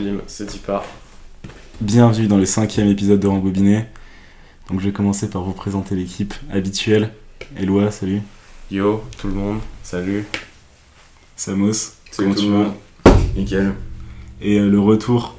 [0.00, 0.84] Bim, c'est y part.
[1.82, 3.84] Bienvenue dans le cinquième épisode de Rembobiné.
[4.70, 7.12] Donc je vais commencer par vous présenter l'équipe habituelle.
[7.58, 8.22] Eloi, salut.
[8.70, 10.24] Yo, tout le monde, salut.
[11.36, 12.74] Samos, Salut comment tout tu le vas monde.
[13.36, 13.74] Nickel.
[14.40, 15.36] Et euh, le retour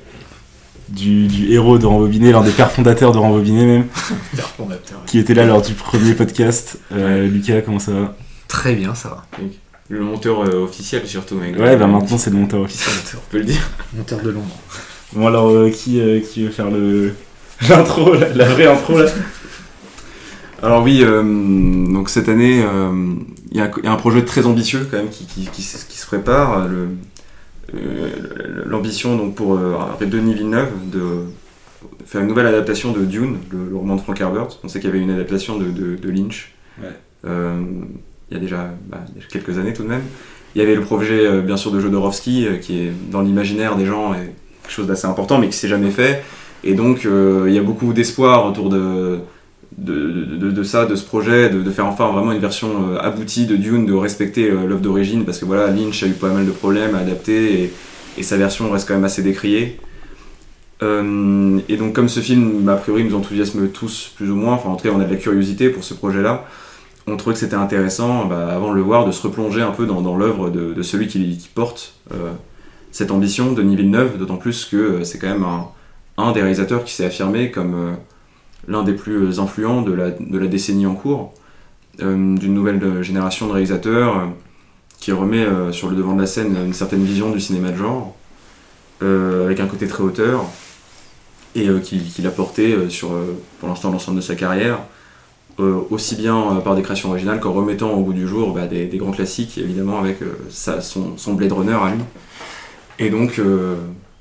[0.90, 3.88] du, du héros de Rembobiné, l'un des pères fondateurs de Rembobiné même,
[5.08, 6.78] qui était là lors du premier podcast.
[6.92, 8.16] Euh, Lucas, comment ça va?
[8.48, 9.28] Très bien, ça va.
[9.92, 11.36] Le monteur euh, officiel surtout.
[11.36, 11.58] mec.
[11.60, 12.96] Ouais, bah maintenant c'est le monteur officiel.
[13.16, 13.70] On peut le dire.
[13.96, 14.58] Monteur de l'ombre.
[15.14, 17.14] Bon alors, euh, qui, euh, qui veut faire le
[17.70, 19.10] l'intro, la, la vraie intro là?
[20.64, 21.22] Alors oui, euh,
[21.92, 23.16] donc cette année, euh,
[23.52, 25.62] il y, a il y a un projet très ambitieux quand même qui, qui, qui
[25.64, 26.68] se qui se prépare.
[26.70, 26.88] Euh,
[28.66, 31.24] L'ambition donc pour euh, Denis Villeneuve de
[32.06, 34.48] faire une nouvelle adaptation de Dune, le, le roman de Frank Herbert.
[34.64, 36.52] On sait qu'il y avait une adaptation de, de- de Lynch.
[36.82, 36.90] Ouais.
[38.32, 40.04] Il y a déjà, bah, déjà quelques années tout de même.
[40.56, 43.76] Il y avait le projet euh, bien sûr de Jodorowsky euh, qui est dans l'imaginaire
[43.76, 44.32] des gens et
[44.64, 46.24] quelque chose d'assez important mais qui s'est jamais fait.
[46.64, 49.20] Et donc euh, il y a beaucoup d'espoir autour de,
[50.64, 54.50] ça, de ce projet, de, faire enfin vraiment une version aboutie de Dune, de respecter
[54.50, 57.72] l'œuvre d'origine, parce que voilà, Lynch a eu pas mal de problèmes à adapter
[58.18, 59.78] et, sa version reste quand même assez décriée.
[60.82, 64.76] Et donc comme ce film, a priori, nous enthousiasme tous plus ou moins, enfin en
[64.76, 66.46] tout cas on a de la curiosité pour ce projet-là,
[67.12, 69.86] on trouvait que c'était intéressant, bah, avant de le voir, de se replonger un peu
[69.86, 72.32] dans, l'œuvre de, celui qui, porte euh,
[72.92, 75.46] cette ambition, Denis Villeneuve, d'autant plus que euh, c'est quand même
[76.18, 77.94] un, des réalisateurs qui s'est affirmé comme euh,
[78.68, 80.12] l'un des plus influents de la,
[80.48, 81.34] décennie en cours,
[82.00, 84.30] d'une nouvelle génération de réalisateurs
[85.00, 88.16] qui remet sur le devant de la scène une certaine vision du cinéma de genre,
[89.02, 90.46] avec un côté très hauteur,
[91.54, 93.10] et qui, l'a porté sur,
[93.60, 94.80] pour l'instant, l'ensemble de sa carrière,
[95.60, 98.86] aussi bien euh, par des créations originales qu'en remettant au bout du jour bah, des,
[98.86, 102.02] des grands classiques, évidemment, avec euh, sa- son, son Blade Runner à lui.
[103.00, 103.76] Et donc, euh,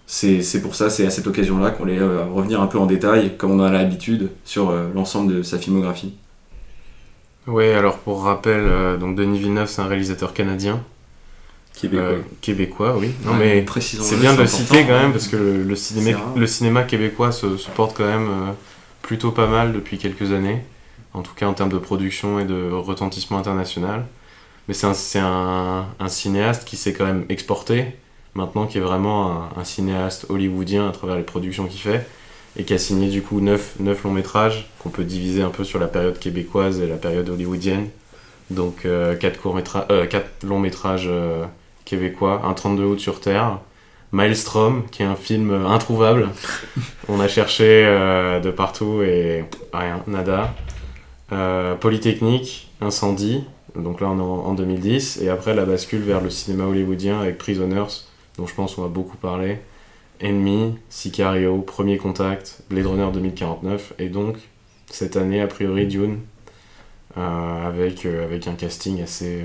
[0.06, 3.36] c'est pour ça, c'est à cette occasion-là qu'on allait euh, revenir un peu en détail,
[3.36, 6.14] comme on a l'habitude, sur euh, l'ensemble de sa filmographie.
[7.46, 10.80] Ouais, alors pour rappel, euh, donc Denis Villeneuve, c'est un réalisateur canadien.
[11.74, 12.02] Québécois.
[12.06, 13.12] Euh, québécois, oui.
[13.24, 16.18] Non Ouais, mais c'est bien de le citer quand même, parce que le, le cinéma,
[16.36, 18.52] le cinéma québécois se, se porte quand même euh,
[19.02, 20.62] plutôt pas mal depuis quelques années.
[21.14, 24.04] En tout cas en termes de production et de retentissement international.
[24.68, 27.86] Mais c'est un, c'est un, un cinéaste qui s'est quand même exporté,
[28.34, 32.06] maintenant qui est vraiment un, un cinéaste hollywoodien à travers les productions qu'il fait,
[32.56, 35.78] et qui a signé du coup 9, longs métrages qu'on peut diviser un peu sur
[35.78, 37.88] la période québécoise et la période hollywoodienne.
[38.50, 38.86] Donc
[39.20, 39.44] 4
[40.44, 41.44] longs métrages euh,
[41.84, 43.60] québécois, un 32 août sur Terre,
[44.12, 46.28] Maelstrom, qui est un film euh, introuvable.
[47.08, 50.52] On a cherché euh, de partout et rien, nada.
[51.32, 53.44] Euh, Polytechnique, Incendie,
[53.76, 57.20] donc là on est en, en 2010, et après la bascule vers le cinéma hollywoodien
[57.20, 58.04] avec Prisoners,
[58.36, 59.58] dont je pense on va beaucoup parler,
[60.20, 64.36] Enemy, Sicario, Premier Contact, Blade Runner 2049, et donc
[64.90, 66.18] cette année a priori Dune,
[67.16, 69.44] euh, avec, euh, avec un casting assez,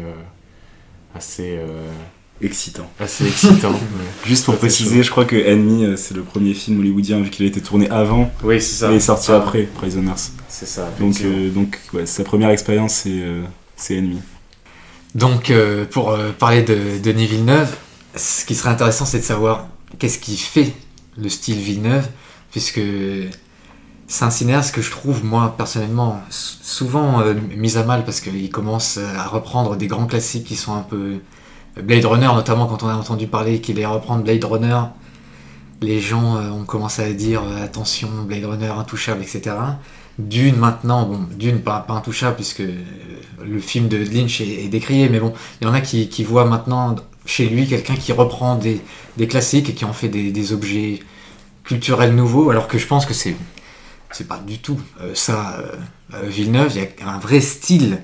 [2.41, 2.89] Excitant.
[2.99, 3.73] assez excitant.
[4.25, 7.29] Juste pour Ça, préciser, je crois que Enemy, euh, c'est le premier film hollywoodien vu
[7.29, 8.91] qu'il a été tourné avant, oui, c'est ça.
[8.91, 10.13] il est sorti Ah, après, Prisoners.
[10.49, 10.89] C'est ça.
[10.99, 13.43] Donc, euh, donc ouais, sa première expérience, c'est euh,
[13.77, 14.19] c'est Enemy.
[15.15, 17.73] Donc, euh, pour euh, parler de Denis Villeneuve,
[18.15, 19.67] ce qui serait intéressant, c'est de savoir
[19.97, 20.73] qu'est-ce qui fait
[21.17, 22.07] le style Villeneuve,
[22.51, 22.81] puisque
[24.07, 28.49] c'est un cinéaste que je trouve, moi, personnellement, souvent euh, mis à mal, parce qu'il
[28.49, 31.19] commence à reprendre des grands classiques qui sont un peu...
[31.81, 34.81] Blade Runner, notamment, quand on a entendu parler qu'il allait reprendre Blade Runner,
[35.81, 39.55] les gens euh, ont commencé à dire euh, attention, Blade Runner intouchable, etc.
[40.17, 42.81] Dune maintenant, bon, Dune pas, intouchable puisque euh,
[43.43, 46.95] le film de Lynch est, décrié, mais bon, il y en a qui, voient maintenant
[47.25, 48.81] chez lui quelqu'un qui reprend des,
[49.27, 51.01] classiques et qui en fait des, objets
[51.63, 53.35] culturels nouveaux, alors que je pense que c'est
[54.27, 54.79] pas du tout
[55.13, 55.57] ça.
[56.23, 57.99] Villeneuve, il y a un vrai style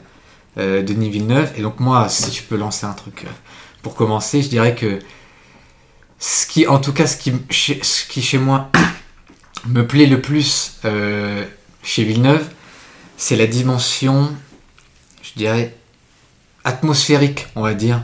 [0.57, 3.29] euh, Denis Villeneuve, et donc moi, si je peux lancer un truc euh,
[3.81, 4.99] pour commencer, je dirais que
[6.19, 8.69] ce qui, en tout cas, ce qui, ce qui chez moi
[9.67, 11.45] me plaît le plus euh,
[11.83, 12.45] chez Villeneuve,
[13.15, 14.29] c'est la dimension,
[15.23, 15.73] je dirais,
[16.65, 18.03] atmosphérique, on va dire,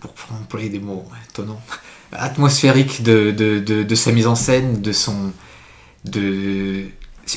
[0.00, 1.62] pour, employer des mots étonnants,
[2.12, 5.32] atmosphérique de, sa mise en scène, de son...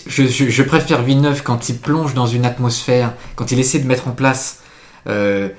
[0.08, 4.12] je, préfère Villeneuve quand il plonge dans une atmosphère, quand il essaie de mettre en
[4.12, 4.62] place
[5.08, 5.50] euh,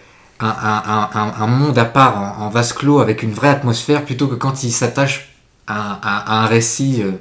[0.40, 4.72] un, monde à part, en, vase clos, avec une vraie atmosphère, plutôt que quand il
[4.72, 5.36] s'attache
[5.66, 7.12] à, un récit, euh,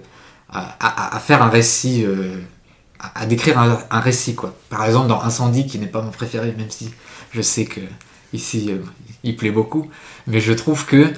[0.50, 2.40] à, faire un récit, euh,
[3.00, 4.56] à, décrire un, récit, quoi.
[4.70, 6.92] Par exemple, dans Incendie, qui n'est pas mon préféré, même si
[7.32, 7.82] je sais que
[8.34, 8.72] ici,
[9.24, 9.90] il plaît beaucoup,
[10.28, 11.14] mais je trouve que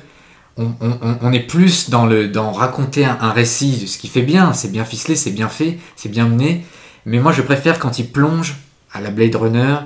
[0.57, 4.85] on, est plus dans, le, dans raconter un, récit, ce qui fait bien, c'est bien
[4.85, 6.65] ficelé, c'est bien fait, c'est bien mené.
[7.05, 8.55] Mais moi, je préfère quand il plonge
[8.91, 9.77] à la Blade Runner,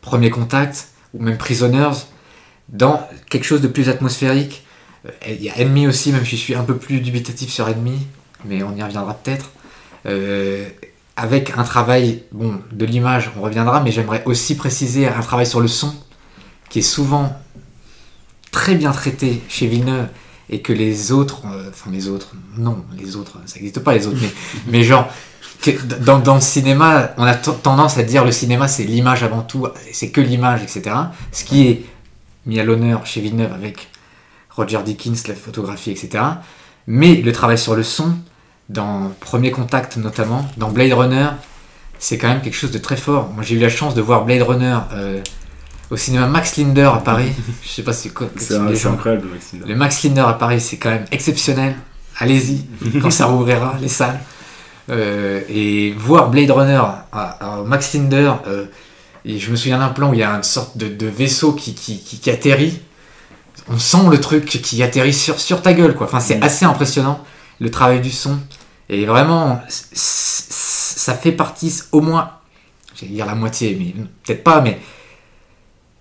[0.00, 2.06] Premier Contact, ou même Prisoners,
[2.68, 4.66] dans quelque chose de plus atmosphérique.
[5.06, 7.68] Euh, il y a Enemy aussi, même si je suis un peu plus dubitatif sur
[7.68, 8.06] Enemy,
[8.44, 9.50] mais on y reviendra peut-être.
[10.06, 10.68] Euh,
[11.16, 15.60] avec un travail bon, de l'image, on reviendra, mais j'aimerais aussi préciser un travail sur
[15.60, 15.94] le son,
[16.68, 17.32] qui est souvent
[18.56, 20.08] très bien traité chez Villeneuve
[20.48, 24.06] et que les autres, euh, enfin les autres, non, les autres, ça n'existe pas les
[24.06, 24.30] autres, mais,
[24.68, 25.10] mais genre,
[25.60, 29.42] que dans, dans, le cinéma, on a tendance à dire le cinéma c'est l'image avant
[29.42, 30.96] tout, c'est que l'image, etc.
[31.32, 31.84] Ce qui est
[32.46, 33.90] mis à l'honneur chez Villeneuve avec
[34.48, 36.24] Roger Dickens, la photographie, etc.
[36.86, 38.16] Mais le travail sur le son,
[38.70, 41.28] dans Premier Contact notamment, dans Blade Runner,
[41.98, 43.30] c'est quand même quelque chose de très fort.
[43.34, 45.20] Moi j'ai eu la chance de voir Blade Runner euh,
[45.90, 47.32] au cinéma Max Linder à Paris.
[47.62, 48.28] Je sais pas c'est quoi.
[48.36, 49.68] C'est incroyable le Max Linder.
[49.68, 51.76] Le Max Linder à Paris, c'est quand même exceptionnel.
[52.18, 52.64] Allez-y
[53.02, 54.20] quand ça rouvrira les salles.
[54.88, 56.80] Euh, et voir Blade Runner
[57.12, 58.66] à, Max Linder, euh,
[59.24, 61.74] et je me souviens d'un plan où il y a une sorte de, vaisseau qui,
[61.74, 62.80] qui, atterrit.
[63.68, 66.06] On sent le truc qui atterrit sur, sur ta gueule, quoi.
[66.06, 66.42] Enfin, c'est mm.
[66.44, 67.24] assez impressionnant
[67.58, 68.38] le travail du son.
[68.88, 72.30] Et vraiment, ça fait partie au moins,
[72.94, 73.92] j'allais dire la moitié, mais
[74.24, 74.78] peut-être pas, mais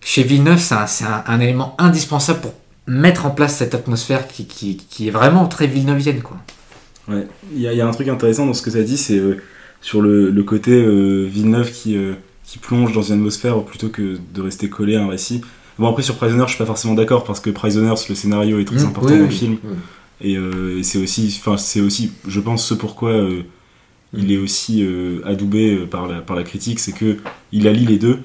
[0.05, 2.53] chez Villeneuve, c'est un, élément indispensable pour
[2.85, 6.21] mettre en place cette atmosphère qui, qui, est vraiment très villeneuvienne.
[6.21, 6.37] Quoi.
[7.07, 9.41] Ouais, il y, a un truc intéressant dans ce que ça dit, c'est euh,
[9.81, 12.13] sur le, côté euh, Villeneuve qui, euh,
[12.43, 15.41] qui plonge dans une atmosphère plutôt que de rester collé à un récit.
[15.79, 18.65] Bon, après, sur Prisoners, je suis pas forcément d'accord parce que Prisoners, le scénario est
[18.65, 19.57] très mmh, important dans le film.
[20.21, 20.37] Et,
[20.83, 23.27] c'est aussi, c'est aussi, je pense, ce pourquoi
[24.13, 24.87] il est aussi
[25.25, 27.17] adoubé par la, par la critique, c'est que
[27.51, 28.19] il allie les deux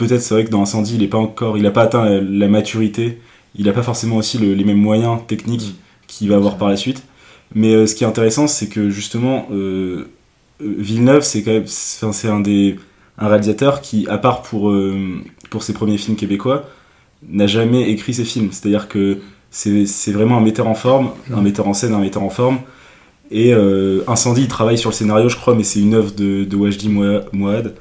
[0.00, 2.48] peut-être c'est vrai que dans Incendie, il n'a pas encore, il a pas atteint la,
[2.48, 3.20] maturité,
[3.54, 6.06] il n'a pas forcément aussi les mêmes moyens techniques mm.
[6.06, 7.04] qu'il va avoir par la suite.
[7.54, 10.08] Mais euh, ce qui est intéressant, c'est que justement, euh,
[10.62, 12.78] euh, Villeneuve, c'est quand même, c'est un des
[13.18, 14.72] un réalisateur qui, à part pour
[15.50, 16.64] pour ses premiers films québécois,
[17.28, 18.48] n'a jamais écrit ses films.
[18.50, 19.18] C'est-à-dire que
[19.50, 21.34] c'est vraiment un metteur en forme, mm.
[21.34, 22.60] un metteur en scène, un metteur en forme.
[23.30, 23.52] Et
[24.06, 26.88] Incendie, il travaille sur le scénario, je crois, mais c'est une œuvre de, de Wajdi
[26.88, 27.74] Mouad.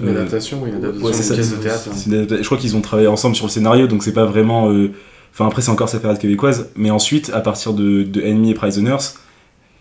[0.00, 3.46] Une adaptation ou une adaptation pièce de théâtre Je crois qu'ils ont travaillé ensemble sur
[3.46, 4.70] le scénario, donc c'est pas vraiment.
[4.70, 4.92] Euh,
[5.32, 8.54] enfin, après, c'est encore sa période québécoise, mais ensuite, à partir de, de Enemy et
[8.54, 9.14] Prisoners,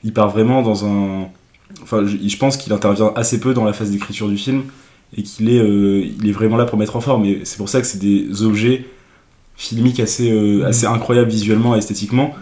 [0.04, 1.28] il part vraiment dans un.
[1.82, 4.64] Enfin, je, pense qu'il intervient assez peu dans la phase d'écriture du film
[5.18, 7.26] et qu'il est, euh, il est vraiment là pour mettre en forme.
[7.26, 8.86] Et c'est pour ça que c'est des objets
[9.56, 12.36] filmiques assez, euh, assez incroyables visuellement et esthétiquement.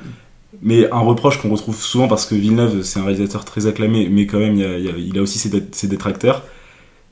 [0.62, 4.28] Mais un reproche qu'on retrouve souvent parce que Villeneuve, c'est un réalisateur très acclamé, mais
[4.28, 6.44] quand même, il, a, il a aussi ses, ses détracteurs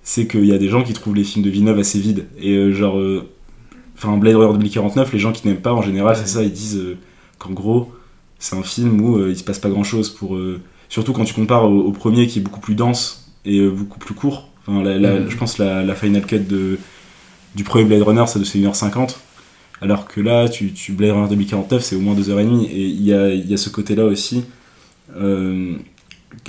[0.03, 2.25] c'est qu'il y a des gens qui trouvent les films de Villeneuve assez vides.
[2.39, 3.29] Et euh, genre, euh,
[3.95, 6.77] enfin, Blade Runner 2049, les gens qui n'aiment pas en général, c'est ça, ils disent
[6.77, 6.97] euh,
[7.37, 7.93] qu'en gros,
[8.39, 10.35] c'est un film où il se passe pas grand chose pour.
[10.89, 14.49] surtout quand tu compares au, premier qui est beaucoup plus dense et beaucoup plus court.
[14.65, 16.79] Enfin, Je pense la, la final cut de,
[17.55, 19.15] du premier Blade Runner, c'est de 1h50.
[19.79, 22.65] Alors que là, tu, tu Blade Runner 2049, c'est au moins 2h30.
[22.65, 24.43] Et il y a, y a, ce côté-là aussi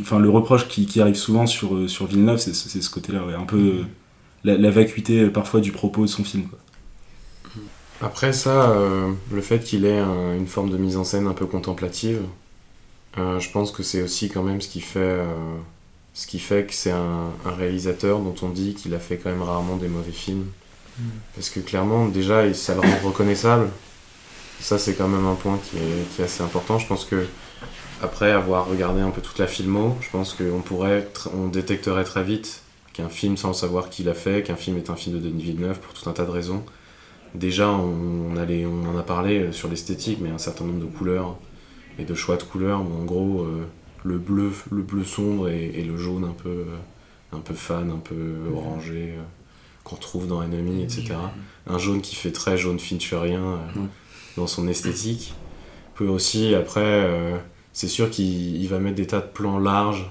[0.00, 3.56] enfin le reproche qui, arrive souvent sur, euh, sur Villeneuve, c'est ce côté-là, un peu
[3.56, 3.84] euh,
[4.44, 6.49] la, vacuité euh, parfois du propos de son film.
[8.00, 8.75] Après ça,
[9.32, 12.23] le fait qu'il ait une forme de mise en scène un peu contemplative,
[13.17, 15.20] je pense que c'est aussi quand même ce qui fait,
[16.12, 19.43] ce qui fait que c'est un, réalisateur dont on dit qu'il a fait quand même
[19.43, 20.46] rarement des mauvais films.
[20.98, 21.03] Mm.
[21.36, 23.70] Parce que clairement, déjà, ça le rend reconnaissable.
[24.58, 26.81] Ça, c'est quand même un point qui est, qui est assez important.
[26.81, 27.24] Je pense que
[28.03, 32.25] après avoir regardé un peu toute la filmo, je pense qu'on pourrait, on détecterait très
[32.25, 35.44] vite qu'un film sans savoir qui l'a fait, qu'un film est un film de Denis
[35.44, 36.65] Villeneuve pour tout un tas de raisons.
[37.35, 40.97] Déjà, on, allait, on en a parlé euh, sur l'esthétique, mais un certain nombre de
[40.97, 41.39] couleurs
[41.99, 42.81] et de choix de couleurs.
[42.81, 43.65] en gros, euh,
[44.05, 46.77] le bleu, le bleu sombre et, le jaune un peu, euh,
[47.32, 49.15] un peu fan, un peu orangé,
[49.85, 51.15] qu'on retrouve dans Enemy, etc.
[51.67, 53.61] Un jaune qui fait très jaune fincherien
[54.37, 55.35] dans son esthétique.
[55.94, 57.09] Peut aussi, après
[57.72, 60.10] c'est sûr qu'il va mettre des tas de plans larges,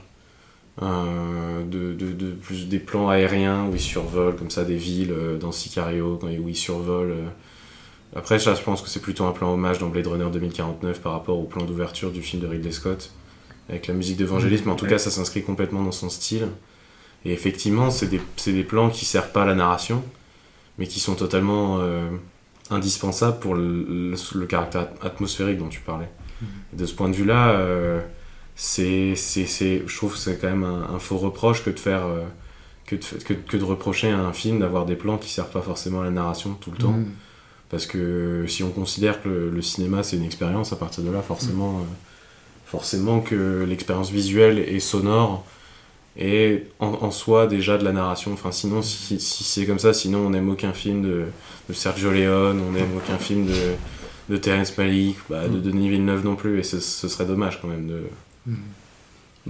[0.82, 5.38] euh, de, de, plus des plans aériens où il survole comme ça des villes euh,
[5.38, 7.12] dans Sicario, où il survole.
[7.12, 7.28] Euh.
[8.16, 11.14] Après, ça, je pense que c'est plutôt un plan hommage dans Blade Runner 2049 par
[11.14, 13.12] rapport au plan d'ouverture du film de Ridley Scott,
[13.70, 16.48] avec la musique d'Evangélisme, mais en tout cas, ça s'inscrit complètement dans son style.
[17.26, 20.04] Et effectivement, c'est des, des, plans qui servent pas à la narration,
[20.78, 21.80] mais qui sont totalement
[22.72, 26.10] indispensables pour le caractère atmosphérique dont tu parlais.
[26.74, 28.02] De ce point de vue-là, euh,
[28.56, 32.06] c'est, c'est, je trouve que c'est quand même un, faux reproche que de faire.
[32.06, 32.24] Euh,
[32.86, 36.02] que, de, que, de reprocher à un film d'avoir des plans qui servent pas forcément
[36.02, 36.92] à la narration tout le temps.
[36.92, 37.06] Mm.
[37.70, 41.10] Parce que si on considère que le, le cinéma c'est une expérience, à partir de
[41.10, 41.84] là, forcément, euh,
[42.66, 45.46] forcément que l'expérience visuelle et sonore
[46.18, 48.34] est en, en soi déjà de la narration.
[48.34, 51.26] Enfin, sinon, si, si c'est comme ça, sinon on n'aime aucun film de,
[51.70, 53.76] de Sergio Leone, on n'aime aucun film de,
[54.32, 57.68] de Terrence Malick, bah, de Denis Villeneuve non plus, et ce, ce serait dommage quand
[57.68, 58.02] même de.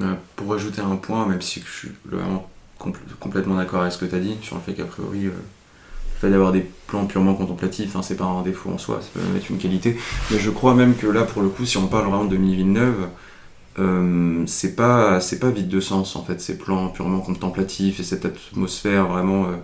[0.01, 3.99] Euh, pour ajouter un point, même si je suis vraiment compl- complètement d'accord avec ce
[3.99, 7.05] que tu as dit, sur le fait qu'a priori, euh, le fait d'avoir des plans
[7.05, 9.97] purement contemplatifs, hein, c'est pas un défaut en soi, ça peut même être une qualité.
[10.31, 12.55] Mais je crois même que là, pour le coup, si on parle vraiment de Denis
[12.55, 13.07] Villeneuve,
[13.79, 18.03] euh, c'est pas, c'est pas vide de sens en fait, ces plans purement contemplatifs et
[18.03, 19.57] cette atmosphère vraiment euh,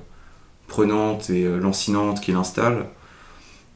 [0.68, 2.86] prenante et euh, lancinante qu'il installe.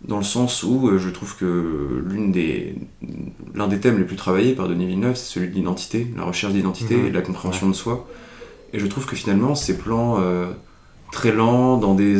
[0.08, 2.74] Dans le sens où euh, je trouve que l'une des,
[3.54, 6.54] l'un des thèmes les plus travaillés par Denis Villeneuve, c'est celui de l'identité, la recherche
[6.54, 7.06] d'identité Mhm.
[7.06, 8.08] et de la compréhension de soi.
[8.74, 10.48] Et je trouve que finalement, ces plans euh,
[11.12, 12.16] très lents, dans des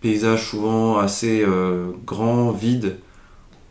[0.00, 2.96] paysages souvent assez euh, grands, vides,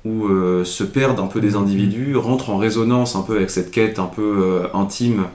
[0.04, 3.72] où euh, se perdent un peu des individus, rentrent en résonance un peu avec cette
[3.72, 5.26] quête un peu intime,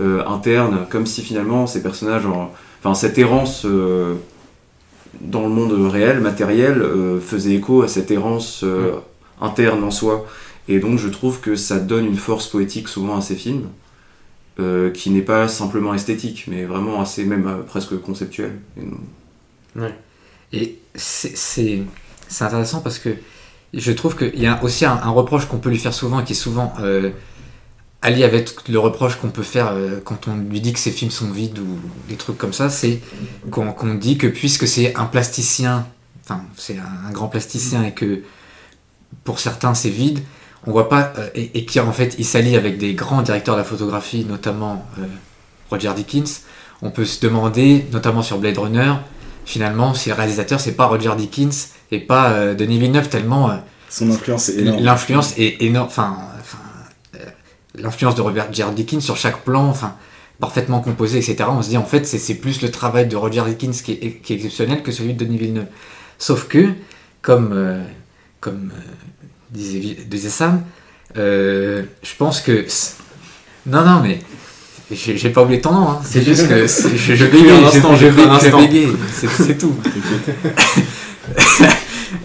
[0.00, 3.64] interne, comme si finalement ces personnages, en- enfin cette errance
[5.20, 8.92] dans le monde réel, matériel, euh, faisait écho à cette errance euh,
[9.40, 10.26] interne en soi.
[10.68, 13.68] Et donc je trouve que ça donne une force poétique souvent à ces films,
[14.60, 18.56] euh, qui n'est pas simplement esthétique, mais vraiment assez même presque conceptuelle.
[18.80, 19.00] Et non-
[20.52, 21.82] Et c'est- c'est
[22.28, 23.10] c'est intéressant parce que
[23.74, 26.24] je trouve qu'il y a aussi un, un reproche qu'on peut lui faire souvent et
[26.24, 26.72] qui est souvent
[28.04, 31.10] allié avec le reproche qu'on peut faire euh, quand on lui dit que ses films
[31.10, 33.00] sont vides ou des trucs comme ça, c'est
[33.50, 35.86] qu'on dit que puisque c'est un plasticien,
[36.22, 38.22] enfin c'est un, un grand plasticien et que
[39.24, 40.20] pour certains c'est vide,
[40.66, 43.60] on voit pas euh, et, et qu'en fait il s'allie avec des grands directeurs de
[43.60, 45.06] la photographie, notamment euh,
[45.70, 46.42] Roger Dickens.
[46.82, 48.92] On peut se demander, notamment sur Blade Runner,
[49.46, 53.50] finalement, si le réalisateur c'est pas Roger Dickens et pas Denis Villeneuve, tellement
[53.88, 54.82] Son influence est énorme.
[54.82, 55.86] l'influence est énorme.
[55.86, 56.18] Enfin,
[57.76, 59.96] l'influence de Robert Dickens sur chaque plan, enfin,
[60.40, 61.48] parfaitement composé, etc.
[61.48, 64.32] On se dit en fait c'est plus le travail de Roger Dickens qui est, qui
[64.32, 65.66] est exceptionnel que celui de Denis Villeneuve.
[66.18, 66.70] Sauf que,
[67.22, 67.82] comme, euh,
[68.40, 68.80] comme euh,
[69.50, 70.62] disait, disait Sam,
[71.16, 72.66] euh, je pense que
[73.66, 74.18] non non mais
[74.90, 76.00] j'ai pas oublié ton nom, hein.
[76.04, 79.74] c'est juste que je, je bégaye, Un instant, je, bégaye, c'est tout.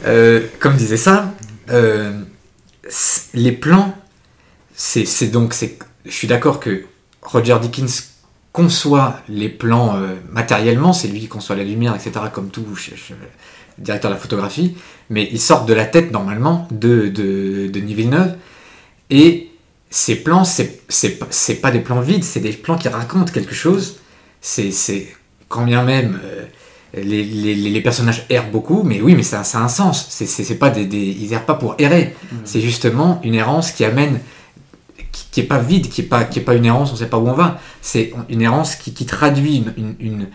[0.05, 1.33] Euh, comme disait ça,
[1.71, 2.13] euh,
[3.33, 3.95] les plans,
[5.05, 5.53] c'est donc,
[6.05, 6.85] je suis d'accord que
[7.21, 8.11] Roger Dickens
[8.53, 12.91] conçoit les plans euh, matériellement, c'est lui qui conçoit la lumière, etc., comme tout ch-
[12.95, 13.13] ch-
[13.77, 14.75] directeur de la photographie,
[15.09, 18.35] mais ils sortent de la tête normalement de, de, de Denis Villeneuve,
[19.09, 19.49] et
[19.89, 21.17] ces plans, c'est c'est
[21.61, 23.99] pas- des plans vides, c'est des plans qui racontent quelque chose,
[24.41, 25.07] c'est
[25.49, 26.45] quand bien même euh,
[26.93, 30.07] les, les, les personnages errent beaucoup, mais oui, mais ça, ça a un sens.
[30.09, 32.15] C'est- pas des, des- ils errent pas pour errer.
[32.45, 34.19] C'est justement une errance qui amène,
[35.11, 37.07] qui, qui est pas vide, qui est pas, qui est pas une errance, on sait
[37.07, 37.59] pas où on va.
[37.81, 40.27] C'est une errance qui, qui traduit une, une,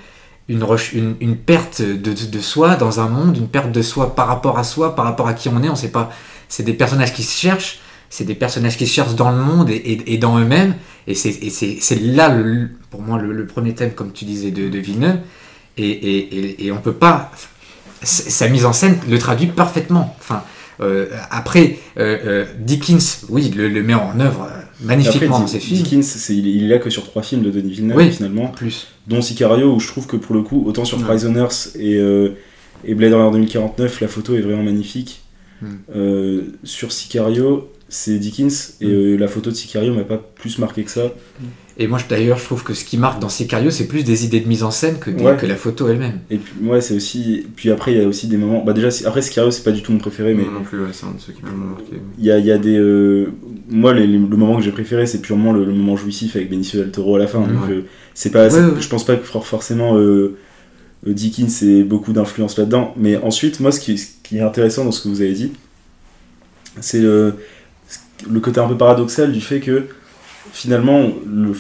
[0.49, 4.65] une, perte de, de, soi dans un monde, une perte de soi par rapport à
[4.65, 5.69] soi, par rapport à qui on est.
[5.69, 6.11] On sait pas.
[6.49, 7.81] C'est des personnages qui se cherchent.
[8.11, 10.77] C'est des personnages qui se cherchent dans le monde et, et, dans eux-mêmes.
[11.07, 12.37] Et c'est là,
[12.91, 15.19] pour moi, le, premier thème, comme tu disais, de, de Villeneuve.
[15.77, 17.33] Et, et, on peut pas.
[18.03, 20.15] Sa mise en scène le traduit parfaitement.
[20.21, 20.45] Enfin,
[20.81, 24.49] euh, après, euh, euh, Dickens, oui, le, le met en œuvre
[24.85, 25.83] magnifiquement dans ses films.
[25.83, 28.11] Dickens, c'est- il, est, il est là que sur trois films de Denis Villeneuve, Oui.
[28.11, 28.87] finalement, En plus.
[29.07, 31.05] dont Sicario, où je trouve que pour le coup, autant sur Ouais.
[31.05, 31.49] Prisoners
[31.79, 32.31] et, euh,
[32.85, 35.23] et Blade Runner 2049, la photo est vraiment magnifique.
[35.63, 35.67] Mm.
[35.97, 38.91] Euh, sur Sicario, c'est Dickens, et Mm.
[38.91, 41.13] euh, la photo de Sicario m'a pas plus marqué que ça.
[41.77, 44.39] Et moi, d'ailleurs, je trouve que ce qui marque dans Sicario, c'est plus des idées
[44.39, 45.37] de mise en scène que, des- Ouais.
[45.37, 46.21] que la photo elle-même.
[46.31, 47.47] Et puis, ouais, c'est aussi.
[47.57, 48.63] Puis après, il y a aussi des moments.
[48.65, 50.91] Bah, déjà, après, Sicario, c'est pas du tout mon préféré, mais Moi non plus, ouais,
[50.93, 52.01] c'est un de ceux qui m'ont marqué.
[52.19, 52.77] il y a, il y a des.
[52.79, 53.27] euh,
[53.69, 56.49] Moi, les- les- le moment que j'ai préféré, c'est purement le, le moment jouissif avec
[56.51, 57.41] Benicio del Toro à la fin.
[57.41, 57.49] Ouais.
[57.49, 57.83] Donc, euh,
[58.15, 58.49] c'est pas.
[58.51, 58.81] c'est- Ouais, ouais.
[58.81, 60.37] Je pense pas que for- forcément euh,
[61.09, 62.95] euh, Dickens ait beaucoup d'influence là-dedans.
[62.97, 65.51] Mais ensuite, moi, ce qui, ce qui est intéressant dans ce que vous avez dit,
[66.81, 67.35] c'est le,
[68.31, 69.87] le côté un peu paradoxal du fait que
[70.53, 71.53] finalement, le,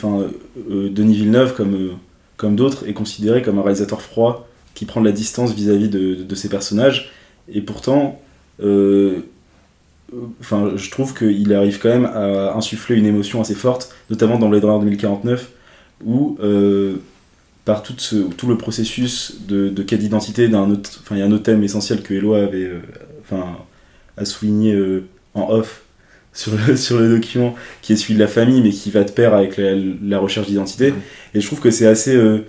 [0.71, 1.91] euh, Denis Villeneuve, comme, euh,
[2.37, 6.15] comme d'autres, est considéré comme un réalisateur froid qui prend de la distance vis-à-vis de,
[6.15, 7.11] de ses personnages.
[7.49, 8.21] Et pourtant,
[8.63, 9.21] euh,
[10.77, 14.65] je trouve qu'il arrive quand même à insuffler une émotion assez forte, notamment dans Blade
[14.65, 15.51] Runner 2049,
[16.05, 16.39] où
[17.65, 21.25] par tout, ce- tout le processus de, de quête d'identité d'un autre, il y a
[21.25, 22.71] un autre thème essentiel que Eloi avait,
[23.23, 23.57] enfin,
[24.17, 24.77] a souligné
[25.35, 25.84] en off
[26.35, 29.11] sur le, sur le document, qui est celui de la famille, mais qui va de
[29.13, 29.73] pair avec la,
[30.03, 30.91] la recherche d'identité.
[30.91, 30.99] Ouais.
[31.35, 32.41] Et je trouve que c'est assez, euh,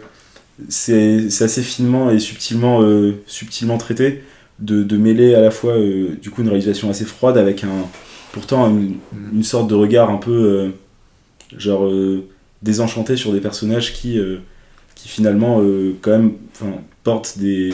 [0.70, 4.24] c'est c'est assez finement et subtilement, euh, subtilement traité,
[4.60, 7.86] de, de mêler à la fois euh, du coup une réalisation assez froide avec un
[8.32, 8.96] pourtant une,
[9.34, 10.70] une sorte de regard un peu euh,
[11.58, 11.90] genre
[12.62, 14.20] désenchanté sur des personnages qui
[14.96, 15.62] qui finalement
[16.02, 16.32] quand même
[17.04, 17.74] portent des,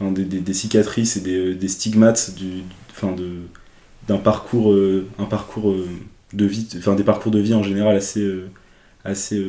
[0.00, 3.28] des, des- des cicatrices et des, des stigmates du enfin de
[4.08, 5.86] d'un parcours euh, un parcours euh,
[6.32, 8.48] de vie enfin des parcours de vie en général assez euh,
[9.04, 9.44] assez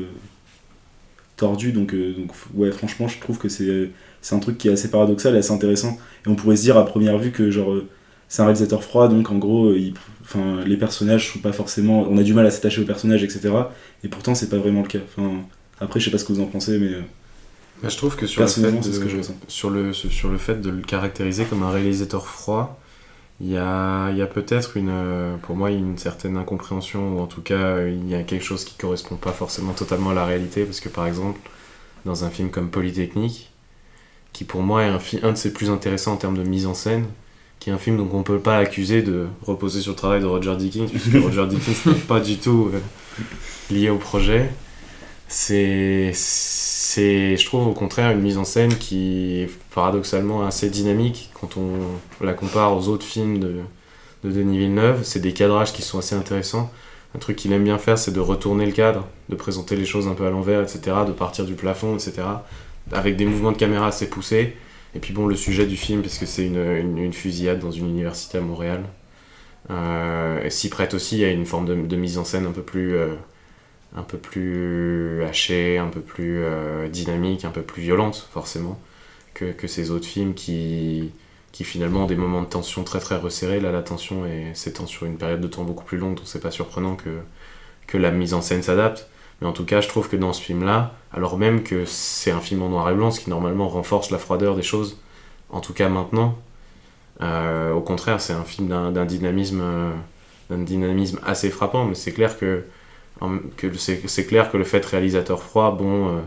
[1.37, 3.89] tordu donc, donc ouais franchement je trouve que c'est
[4.21, 5.97] c'est un truc qui est assez paradoxal et assez intéressant.
[6.25, 7.75] Et on pourrait se dire à première vue que genre
[8.29, 9.09] c'est un réalisateur froid.
[9.09, 12.51] Donc en gros il- enfin les personnages sont pas forcément on a du mal à
[12.51, 13.49] s'attacher aux personnages etc
[14.03, 14.99] et pourtant c'est pas vraiment le cas.
[15.17, 15.31] Enfin
[15.79, 16.91] après je sais pas ce que vous en pensez mais
[17.81, 19.35] Bah, je trouve que sur le, fait personnellement c'est de, ce que je ressens.
[19.47, 22.79] sur, le, sur le fait de le caractériser comme un réalisateur froid,
[23.41, 27.27] il y a, y a peut-être une, euh, pour moi une certaine incompréhension, ou en
[27.27, 30.65] tout cas il y a quelque chose qui correspond pas forcément totalement à la réalité,
[30.65, 31.39] parce que par exemple,
[32.05, 33.51] dans un film comme Polytechnique,
[34.33, 36.73] qui pour moi est un, un de ses plus intéressants en termes de mise en
[36.73, 37.05] scène,
[37.59, 40.25] qui est un film donc on peut pas accuser de reposer sur le travail de
[40.25, 42.79] Roger Dickens, puisque Roger Dickens n'est pas du tout euh,
[43.73, 44.49] lié au projet.
[45.29, 46.11] C'est,
[46.93, 51.57] c'est, je trouve au contraire une mise en scène qui est paradoxalement assez dynamique quand
[51.57, 53.61] on la compare aux autres films de,
[54.23, 55.03] de Denis Villeneuve.
[55.03, 56.71] C'est des cadrages qui sont assez intéressants.
[57.15, 60.07] Un truc qu'il aime bien faire, c'est de retourner le cadre, de présenter les choses
[60.07, 62.21] un peu à l'envers, etc., de partir du plafond, etc.,
[62.91, 64.55] avec des mouvements de caméra assez poussés.
[64.95, 68.41] Et puis bon, le sujet du film, puisque c'est une, fusillade dans une université à
[68.41, 68.83] Montréal,
[69.71, 72.95] euh, s'y prête aussi à une forme de, de mise en scène un peu plus,
[72.95, 73.15] euh,
[73.95, 78.79] un peu plus hachée, un peu plus euh, dynamique, un peu plus violente, forcément,
[79.33, 81.11] que, que ces autres films qui,
[81.51, 83.59] qui finalement ont des moments de tension très très resserrés.
[83.59, 84.23] Là, la tension
[84.53, 87.19] s'étend sur une période de temps beaucoup plus longue, donc c'est pas surprenant que,
[87.87, 89.07] que la mise en scène s'adapte.
[89.41, 92.39] Mais en tout cas, je trouve que dans ce film-là, alors même que c'est un
[92.39, 94.97] film en noir et blanc, ce qui normalement renforce la froideur des choses,
[95.49, 96.37] en tout cas maintenant,
[97.21, 99.91] euh, au contraire, c'est un film d'un dynamisme, euh,
[100.49, 101.85] dynamisme assez frappant.
[101.85, 102.63] Mais c'est clair que,
[103.57, 106.21] que c'est clair que le fait réalisateur froid, bon, euh,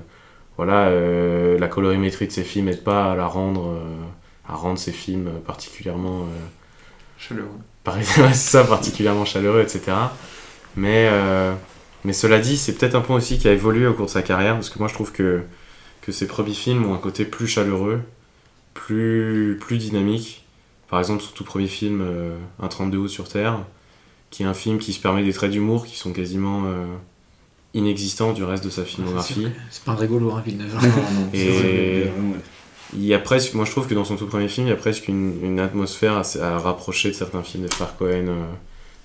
[0.56, 4.04] voilà, euh, la colorimétrie de ces films n'aide pas à la rendre, euh,
[4.48, 6.46] à rendre ces films particulièrement euh,
[7.18, 7.48] Chaleureux.
[7.84, 9.92] par ouais, c'est ça, particulièrement chaleureux, etc.
[10.76, 11.10] Mais,
[12.04, 14.22] mais cela dit, c'est peut-être un point aussi qui a évolué au cours de sa
[14.22, 15.42] carrière, parce que moi je trouve que,
[16.02, 18.02] que ses premiers films ont un côté plus chaleureux,
[18.74, 20.44] plus, plus dynamique.
[20.88, 22.06] Par exemple, son tout premier film,
[22.62, 23.60] Un 32 août sur Terre,
[24.30, 26.84] qui est un film qui se permet des traits d'humour qui sont quasiment euh,
[27.74, 29.48] inexistants du reste de sa filmographie.
[29.70, 30.74] C'est pas un rigolo, hein, Villeneuve.
[30.74, 32.10] Non, non, Et-.
[32.94, 34.72] Il y a presque, moi je trouve que dans son tout premier film, il y
[34.72, 38.44] a presque une, une atmosphère assez- à, rapprocher de certains films des frères Cohen, euh,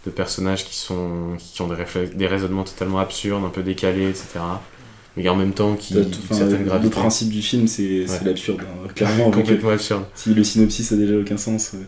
[0.05, 4.39] de personnages qui, sont, qui ont des, raisonnements totalement absurdes, un peu décalés, etc.
[5.17, 6.91] Mais en même temps qui ont une certaine le gravité.
[6.91, 8.19] principe du film c'est Ouais.
[8.23, 8.87] l'absurde hein.
[8.95, 10.05] clairement complètement absurde.
[10.15, 11.79] si le synopsis a déjà aucun sens euh,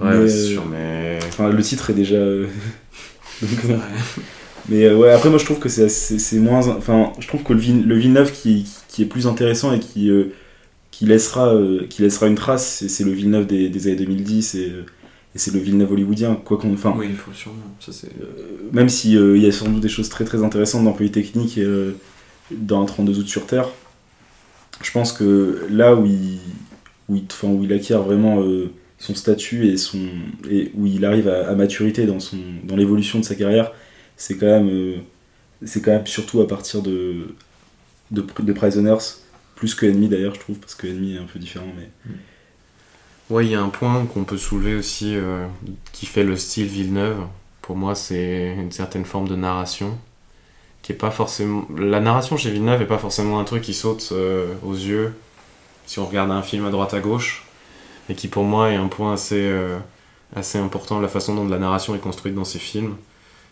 [0.00, 1.18] Ouais, c'est euh, sûr, mais.
[1.28, 2.16] Enfin, le titre est déjà.
[2.16, 2.46] euh,
[3.42, 3.78] donc, non.
[4.68, 6.66] Mais euh, ouais, après, moi je trouve que c'est c'est- c'est moins.
[6.68, 10.10] Enfin, je trouve que le, Vil- le Villeneuve qui, qui est plus intéressant et qui,
[10.10, 10.32] euh,
[10.90, 14.54] qui, laissera, euh, qui laissera une trace, c'est- c'est le Villeneuve des, des années 2010
[14.56, 14.84] et, euh,
[15.34, 16.36] et c'est le Villeneuve hollywoodien.
[16.44, 16.72] Quoi qu'on.
[16.74, 17.56] Enfin, Oui, il faut sûrement.
[17.80, 18.08] Ça, c'est...
[18.22, 21.58] euh, même si il y a sans doute des choses très très intéressantes dans Polytechnique
[21.58, 21.96] et euh,
[22.50, 23.68] dans un 32 août sur Terre,
[24.82, 26.38] je pense que là où il,
[27.08, 28.70] où il, enfin, où il acquiert vraiment euh,
[29.04, 30.08] son statut et, son,
[30.50, 33.70] et où il arrive à, maturité dans, son, dans l'évolution de sa carrière,
[34.16, 34.96] c'est quand, même, euh,
[35.62, 37.34] c'est quand même surtout à partir de,
[38.10, 39.04] de, Prisoners,
[39.56, 41.66] plus que Enemy d'ailleurs, je trouve, parce que Enemy est un peu différent.
[41.76, 42.14] Mais...
[43.28, 45.46] Ouais, il y a un point qu'on peut soulever aussi euh,
[45.92, 47.18] qui fait le style Villeneuve.
[47.60, 49.98] Pour moi, c'est une certaine forme de narration
[50.80, 51.66] qui est pas forcément.
[51.76, 55.12] La narration chez Villeneuve est pas forcément un truc qui saute euh, aux yeux
[55.86, 57.43] si on regarde un film à droite à gauche,
[58.08, 59.78] mais qui pour moi est un point assez, euh,
[60.36, 62.96] assez important la façon dont la narration est construite dans ses films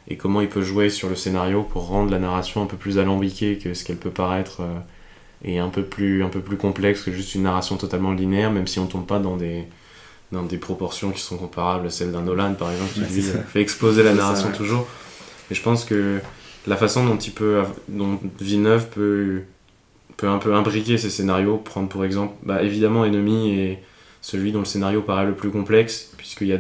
[0.09, 2.99] et comment il peut jouer sur le scénario pour rendre la narration un peu plus
[2.99, 4.79] alambiquée que ce qu'elle peut paraître euh,
[5.45, 8.67] et un peu, plus, un peu plus complexe que juste une narration totalement linéaire, même
[8.67, 9.65] si on tombe pas dans des,
[10.31, 13.43] dans des proportions qui sont comparables à celles d'un Nolan par exemple, qui Ouais, ça.
[13.43, 14.57] fait exploser la ça, narration ouais.
[14.57, 14.87] toujours.
[15.51, 16.21] Et je pense que
[16.67, 19.43] la façon dont, il peut, dont Villeneuve peut,
[20.17, 23.83] peut un peu imbriquer ses scénarios, prendre pour exemple, bah, évidemment Enemy est
[24.23, 26.59] celui dont le scénario paraît le plus complexe, puisqu'il y a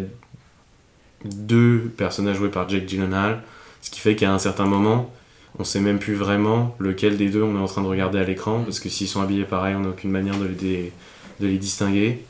[1.24, 3.42] deux personnages joués par Jake Gyllenhaal,
[3.80, 5.10] ce qui fait qu'à un certain moment,
[5.58, 8.24] on sait même plus vraiment lequel des deux on est en train de regarder à
[8.24, 10.92] l'écran, parce que s'ils sont habillés pareil, on n'a aucune manière de les,
[11.40, 12.24] de les distinguer.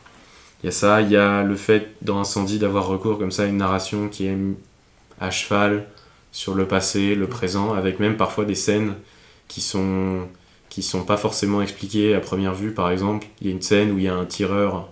[0.63, 3.45] Il y a ça, il y a le fait dans Incendie d'avoir recours comme ça
[3.45, 4.37] à une narration qui est
[5.21, 5.87] à cheval
[6.31, 8.95] sur le passé, le présent, avec même parfois des scènes
[9.49, 10.29] qui sont
[10.69, 12.73] qui sont pas forcément expliquées à première vue.
[12.73, 14.89] Par exemple, il y a une scène où il y a un tireur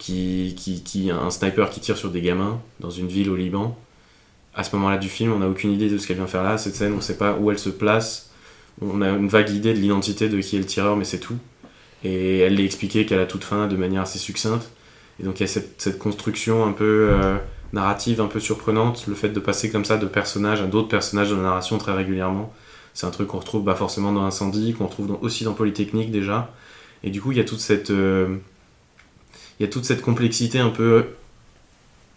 [0.00, 3.78] qui, qui, un sniper qui tire sur des gamins dans une ville au Liban.
[4.54, 6.58] À ce moment-là du film, on n'a aucune idée de ce qu'elle vient faire là.
[6.58, 8.30] Cette scène, on ne sait pas où elle se place.
[8.80, 11.36] On a une vague idée de l'identité de qui est le tireur, mais c'est tout.
[12.02, 14.70] Et elle l'a expliqué qu'à la toute fin, de manière assez succincte.
[15.20, 17.36] Et donc il y a cette, cette construction un peu euh,
[17.74, 21.30] narrative, un peu surprenante, le fait de passer comme ça de personnages à d'autres personnages
[21.30, 22.52] de la narration très régulièrement.
[22.94, 26.10] C'est un truc qu'on retrouve bah, forcément dans Incendie, qu'on retrouve dans- aussi dans Polytechnique
[26.10, 26.52] déjà.
[27.04, 28.36] Et du coup, il y a toute cette, euh,
[29.60, 31.04] il y a toute cette complexité un peu,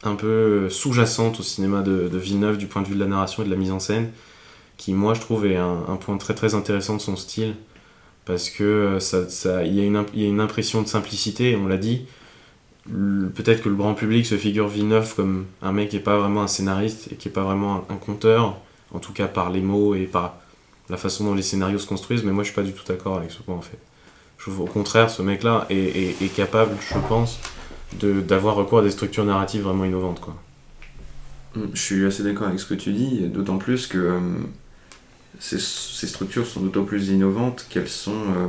[0.04, 3.46] un peu sous-jacente au cinéma de, Villeneuve du point de vue de la narration et
[3.46, 4.12] de la mise en scène,
[4.78, 7.56] qui moi je trouve est un, point très très intéressant de son style,
[8.24, 12.06] parce que euh, ça, y, a une impression de simplicité, on l'a dit.
[12.88, 16.44] Peut-être que le grand public se figure Villeneuve comme un mec qui n'est pas vraiment
[16.44, 18.58] un scénariste et qui n'est pas vraiment un, un conteur,
[18.94, 20.38] en tout cas par les mots et par
[20.90, 23.18] la façon dont les scénarios se construisent, mais moi je suis pas du tout d'accord
[23.18, 23.80] avec ce point en fait.
[24.48, 27.40] Au contraire ce mec-là est, est- capable, je pense,
[28.02, 30.20] d'avoir recours à des structures narratives vraiment innovantes.
[30.20, 30.36] Quoi.
[31.56, 34.20] Mm, Je suis assez d'accord avec ce que tu dis, d'autant plus que euh,
[35.40, 38.48] ces, structures sont d'autant plus innovantes qu'elles sont euh,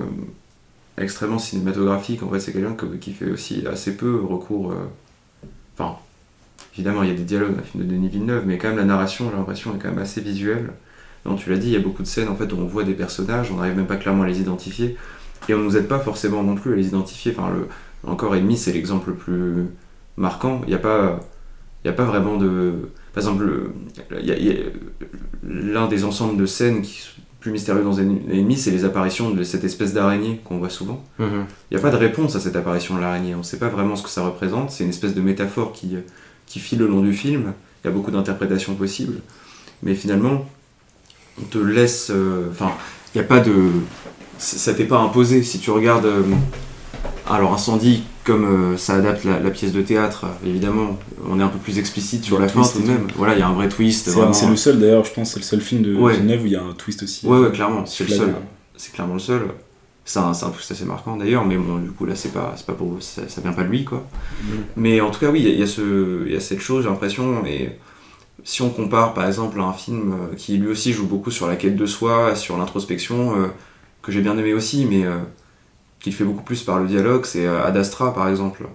[1.02, 2.22] extrêmement cinématographiques.
[2.22, 4.72] En fait, c'est quelqu'un que- qui fait aussi assez peu recours.
[4.72, 4.76] euh,
[5.76, 5.96] Enfin,
[6.74, 8.76] évidemment, il y a des dialogues dans le film de Denis Villeneuve, mais quand même,
[8.78, 10.70] la narration, j'ai l'impression, est quand même assez visuelle.
[11.24, 12.84] Donc, tu l'as dit, il y a beaucoup de scènes en fait, où on voit
[12.84, 14.96] des personnages, on n'arrive même pas clairement à les identifier,
[15.48, 17.34] et on ne nous aide pas forcément non plus à les identifier.
[17.36, 17.68] Enfin, le,
[18.10, 19.66] encore Ennemi, c'est l'exemple le plus
[20.16, 20.60] marquant.
[20.64, 21.20] Il n'y a pas.
[21.84, 22.72] Il a pas vraiment de.
[23.12, 23.44] Par exemple,
[25.42, 29.42] l'un des ensembles de scènes qui sont plus mystérieux dans Ennemi, c'est les apparitions de
[29.42, 31.04] cette espèce d'araignée qu'on voit souvent.
[31.70, 33.34] Il n'y a pas de réponse à cette apparition de l'araignée.
[33.34, 34.70] On ne sait pas vraiment ce que ça représente.
[34.70, 35.96] C'est une espèce de métaphore qui,
[36.46, 37.52] qui file le long du film.
[37.82, 39.20] Il y a beaucoup d'interprétations possibles.
[39.82, 40.46] Mais finalement,
[41.38, 42.10] on te laisse.
[42.10, 42.72] euh, Enfin,
[43.14, 43.52] il n'y a pas de.
[44.38, 45.42] Ça t'est pas imposé.
[45.42, 46.06] Si tu regardes.
[46.06, 46.22] euh,
[47.28, 51.42] alors, Incendie, comme euh, ça adapte la, la pièce de théâtre, euh, évidemment, on est
[51.42, 53.06] un peu plus explicite sur la fin tout de même.
[53.16, 54.10] Voilà, il y a un vrai twist.
[54.32, 56.14] C'est le seul d'ailleurs, je pense, c'est le seul film de Ouais.
[56.16, 57.26] Villeneuve où il y a un twist aussi.
[57.26, 58.34] Ouais, ouais, clairement, c'est le seul.
[58.76, 59.42] C'est clairement le seul.
[60.06, 62.98] C'est un, twist assez marquant d'ailleurs, mais bon, du coup là c'est pas, pas pour
[63.00, 64.04] ça, ça vient pas de lui quoi.
[64.76, 67.70] Mais en tout cas, oui, il y y, y a cette chose, j'ai l'impression, et
[68.42, 71.56] si on compare par exemple à un film qui lui aussi joue beaucoup sur la
[71.56, 73.46] quête de soi, sur l'introspection, euh,
[74.04, 75.18] que j'ai bien aimé aussi, mais euh,
[76.00, 78.66] qui le fait beaucoup plus par le dialogue, c'est euh, Ad Astra par exemple.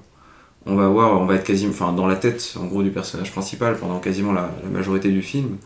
[0.65, 3.78] On va voir, on va être quasiment, dans la tête en gros du personnage principal
[3.78, 5.58] pendant quasiment la, majorité du film.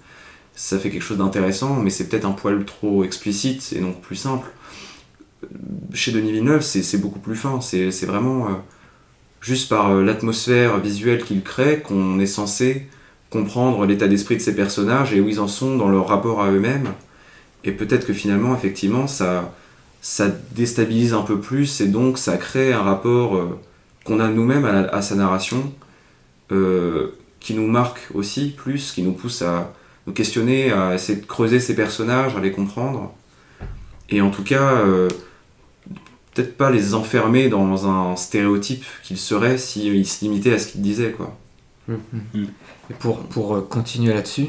[0.55, 4.15] Ça fait quelque chose d'intéressant, mais c'est peut-être un poil trop explicite et donc plus
[4.15, 4.47] simple.
[5.93, 7.59] Chez Denis Villeneuve, c'est beaucoup plus fin.
[7.59, 8.51] C'est c'est vraiment euh,
[9.41, 12.87] juste par euh, l'atmosphère visuelle qu'il crée qu'on est censé
[13.29, 16.51] comprendre l'état d'esprit de ces personnages et où ils en sont dans leur rapport à
[16.51, 16.89] eux-mêmes.
[17.63, 19.53] Et peut-être que finalement, effectivement, ça,
[20.01, 23.59] ça déstabilise un peu plus et donc ça crée un rapport euh,
[24.03, 25.73] qu'on a nous-mêmes à, sa narration
[26.51, 29.73] euh, qui nous marque aussi plus, qui nous pousse à
[30.05, 33.13] nous questionner, à essayer de creuser ces personnages, à les comprendre.
[34.09, 35.07] Et en tout cas, euh,
[36.33, 40.81] peut-être pas les enfermer dans un stéréotype qu'ils seraient s'ils se limitaient à ce qu'ils
[40.81, 41.11] disaient.
[41.11, 41.37] Quoi.
[41.89, 44.47] Et pour, pour continuer là-dessus,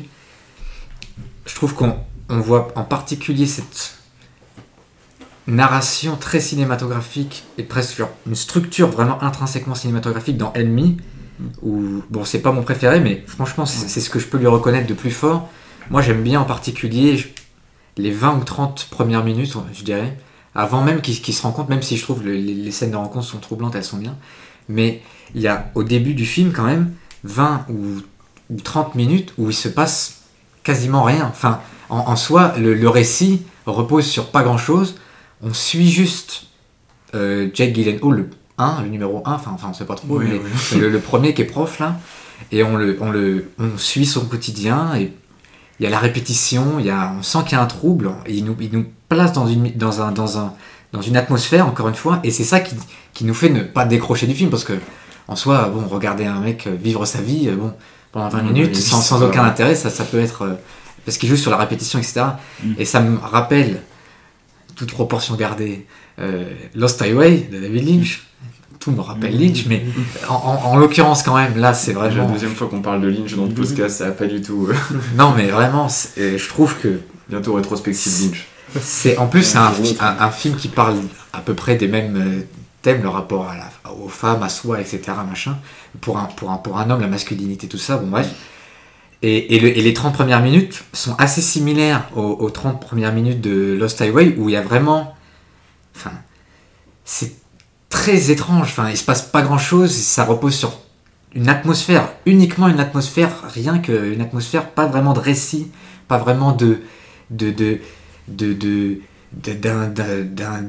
[1.46, 1.96] je trouve qu'on
[2.28, 3.94] on voit en particulier cette
[5.46, 10.96] narration très cinématographique et presque une structure vraiment intrinsèquement cinématographique dans Enemy,
[11.62, 14.86] où, bon, c'est pas mon préféré, mais franchement, c'est ce que je peux lui reconnaître
[14.86, 15.48] de plus fort.
[15.90, 17.32] Moi, j'aime bien en particulier
[17.98, 20.16] les 20 ou 30 premières minutes, je dirais,
[20.54, 23.26] avant même qu'ils se rencontrent, même si je trouve le- les, les scènes de rencontre
[23.26, 24.16] sont troublantes, elles sont bien.
[24.68, 25.02] Mais
[25.34, 28.00] il y a au début du film, quand même, 20 ou,
[28.50, 30.22] ou 30 minutes où il se passe
[30.62, 31.26] quasiment rien.
[31.26, 31.60] Enfin,
[31.94, 34.96] en, en soi, le, le récit repose sur pas grand chose.
[35.42, 36.44] On suit juste
[37.14, 40.40] euh, Jake Gyllenhaal, le 1, le numéro 1, enfin, enfin on sait pas trop, mais
[40.78, 41.96] le, le premier qui est prof là,
[42.52, 45.12] et on, le, on, le, on suit son quotidien, et
[45.80, 48.12] il y a la répétition, il y a, on sent qu'il y a un trouble,
[48.26, 50.54] et il nous, il nous place dans une, dans, un, dans, un,
[50.92, 52.76] dans une atmosphère, encore une fois, et c'est ça qui,
[53.12, 54.74] qui nous fait ne pas décrocher du film, parce que
[55.26, 57.72] en soi, bon, regarder un mec euh, vivre sa vie, euh, bon,
[58.12, 60.56] pendant 20 Ouais, minutes, sans, sans aucun intérêt, ça, ça peut être...
[61.04, 62.22] parce qu'il joue sur la répétition, etc.
[62.62, 62.72] Mm.
[62.78, 63.82] Et ça me rappelle,
[64.76, 65.86] toute proportion gardée,
[66.18, 68.22] euh, Lost Highway de David Lynch.
[68.80, 69.84] Tout me rappelle Lynch, mais
[70.28, 72.28] en, en- en l'occurrence, quand même, là, c'est C'est la vraiment.
[72.30, 74.68] deuxième fois qu'on parle de Lynch dans le podcast, ça a pas du tout.
[74.70, 74.74] euh,
[75.16, 78.46] Non, mais vraiment, je trouve que bientôt rétrospective Lynch.
[78.80, 79.16] c'est.
[79.16, 79.72] En plus, c'est un,
[80.20, 80.96] un film qui parle
[81.32, 82.42] à peu près des mêmes euh,
[82.82, 85.00] thèmes, le rapport à la, aux femmes, à soi, etc.
[85.26, 85.56] Machin.
[86.02, 88.28] Pour un, pour, un, pour un homme, la masculinité, tout ça, bon, bref.
[89.26, 93.12] Et, et, le- et les 30 premières minutes sont assez similaires aux, aux 30 premières
[93.12, 95.14] minutes de Lost Highway, où il y a vraiment.
[95.96, 96.12] Enfin.
[97.06, 97.32] C'est
[97.88, 98.68] très étrange.
[98.68, 99.92] Enfin, il se passe pas grand chose.
[99.92, 100.78] Ça repose sur
[101.34, 105.70] une atmosphère, uniquement une atmosphère, rien qu'une atmosphère, pas vraiment de récit,
[106.06, 106.80] pas vraiment de.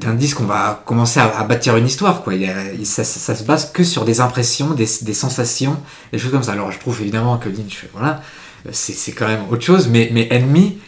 [0.00, 2.32] d'indices qu'on va commencer à, bâtir une histoire quoi.
[2.84, 5.76] Ça, ça, se base que sur des impressions, des, des, sensations,
[6.12, 6.52] des choses comme ça.
[6.52, 8.22] Alors je trouve évidemment que Lynch, voilà,
[8.72, 10.78] c'est quand même autre chose, mais, mais Enemy,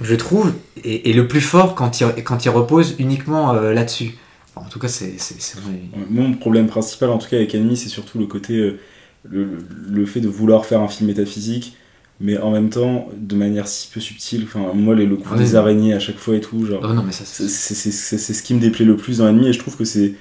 [0.00, 0.52] je trouve,
[0.84, 4.16] est, le plus fort quand il, quand il repose uniquement euh, là-dessus.
[4.56, 5.16] en tout cas, c'est
[5.56, 5.80] vrai.
[6.10, 8.78] Mon problème principal, en tout cas avec Enemy, c'est surtout le côté, euh,
[9.24, 9.58] le,
[9.88, 11.76] le, fait de vouloir faire un film métaphysique
[12.20, 15.56] mais en même temps de manière si peu subtile enfin moi les, le coup des
[15.56, 19.18] araignées à chaque fois et tout genre oh c'est ce qui me déplaît le plus
[19.18, 20.14] dans l'ennemi et je trouve que c'est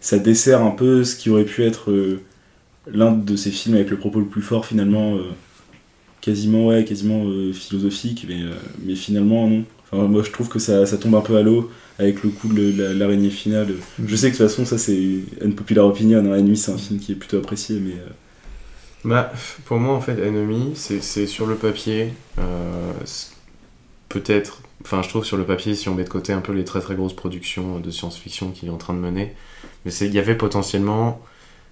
[0.00, 2.20] ça dessert un peu ce qui aurait pu être euh,
[2.86, 5.16] l'un de ces films avec le propos le plus fort finalement
[6.20, 8.40] quasiment ouais quasiment euh, philosophique mais,
[8.84, 11.70] mais finalement non enfin moi je trouve que ça, ça tombe un peu à l'eau
[11.98, 14.98] avec le coup de l'araignée finale je sais que de toute façon ça c'est
[15.42, 16.54] une populaire opinion hein.
[16.54, 17.94] C'est un film qui est plutôt apprécié mais
[19.04, 19.32] bah,
[19.64, 22.12] pour moi, en fait, Enemy, c'est sur le papier.
[22.38, 22.92] Euh,
[24.08, 24.62] peut-être.
[24.84, 26.80] Enfin, je trouve sur le papier, si on met de côté un peu les très
[26.80, 29.34] très grosses productions de science-fiction qu'il est en train de mener,
[29.84, 31.20] mais il y avait potentiellement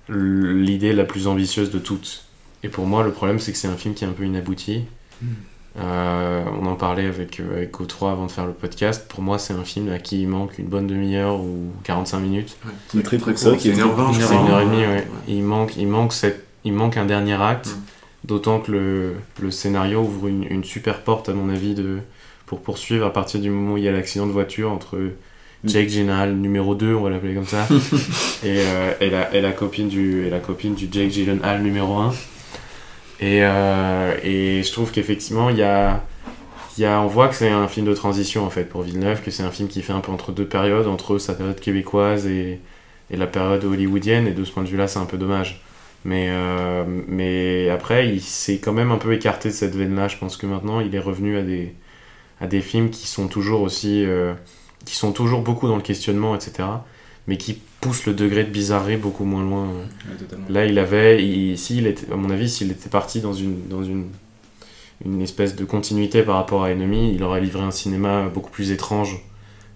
[0.08, 2.24] l'idée la plus ambitieuse de toutes.
[2.62, 4.84] Et pour moi, le problème, c'est que c'est un film qui est un peu inabouti.
[5.22, 5.26] Hmm.
[5.78, 9.06] Euh, on en parlait avec, euh, avec O3 avant de faire le podcast.
[9.08, 12.56] Pour moi, c'est un film à qui il manque une bonne demi-heure ou 45 minutes.
[12.88, 15.06] c'est très très court, c'est une heure 20, C'est une heure et demie, ouais.
[15.28, 18.26] Il manque, il manque cette il manque un dernier acte, mm.
[18.26, 21.98] d'autant que le, le, scénario ouvre une, une, super porte, à mon avis, de,
[22.46, 24.98] pour poursuivre à partir du moment où il y a l'accident de voiture entre.
[25.64, 27.66] Jake Gyllenhaal numéro 2, on va l'appeler comme ça,
[28.44, 31.96] et, euh, et, la, et, la, copine du, et la copine du Jake Gyllenhaal numéro
[31.96, 32.12] 1.
[33.20, 36.04] Et, euh, et je trouve qu'effectivement, y a,
[36.78, 39.30] y a, on voit que c'est un film de transition en fait pour Villeneuve, que
[39.30, 42.60] c'est un film qui fait un peu entre deux périodes, entre sa période québécoise et,
[43.10, 45.62] et la période hollywoodienne, et de ce point de vue-là, c'est un peu dommage.
[46.04, 50.08] Mais, euh, mais après, il s'est quand même un peu écarté de cette veine-là.
[50.08, 51.74] Je pense que maintenant, il est revenu à des,
[52.40, 54.04] à des films qui sont toujours aussi.
[54.06, 54.34] Euh,
[54.84, 56.68] qui sont toujours beaucoup dans le questionnement, etc.
[57.26, 59.68] Mais qui poussent le degré de bizarrerie beaucoup moins loin.
[60.48, 61.24] Là, il avait.
[61.24, 63.68] Il, il était, à mon avis, s'il était parti dans une.
[63.68, 64.06] Dans une
[65.04, 68.72] une espèce de continuité par rapport à Enemy, il aurait livré un cinéma beaucoup plus
[68.72, 69.22] étrange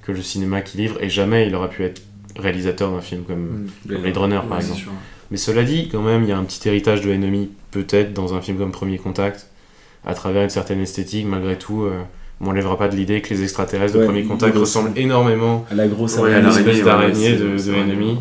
[0.03, 2.03] que le cinéma qu'il livre, et jamais il aurait pu être
[2.37, 3.99] réalisateur d'un film comme, mm.
[4.01, 4.83] Blade Runner, par exemple.
[5.31, 8.35] Mais cela dit, quand même, il y a un petit héritage de Enemy, peut-être, dans
[8.35, 9.49] un film comme Premier Contact,
[10.05, 11.85] à travers une certaine esthétique, malgré tout.
[11.85, 12.03] Euh,
[12.43, 15.87] on n'enlèvera pas de l'idée que les extraterrestres de Premier Contact ressemblent énormément à la
[15.87, 18.17] grosse l'espèce d'araignée de, de.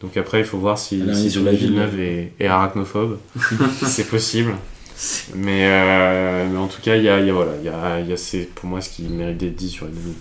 [0.00, 3.18] Donc après, il faut voir si, si sur la Villeneuve est, est arachnophobe.
[3.82, 4.54] c'est possible.
[5.34, 8.12] Mais, euh, mais, en tout cas, il y a, y a, voilà, y a, y
[8.12, 10.14] a c'est pour moi ce qui mérite d'être dit sur Enemy.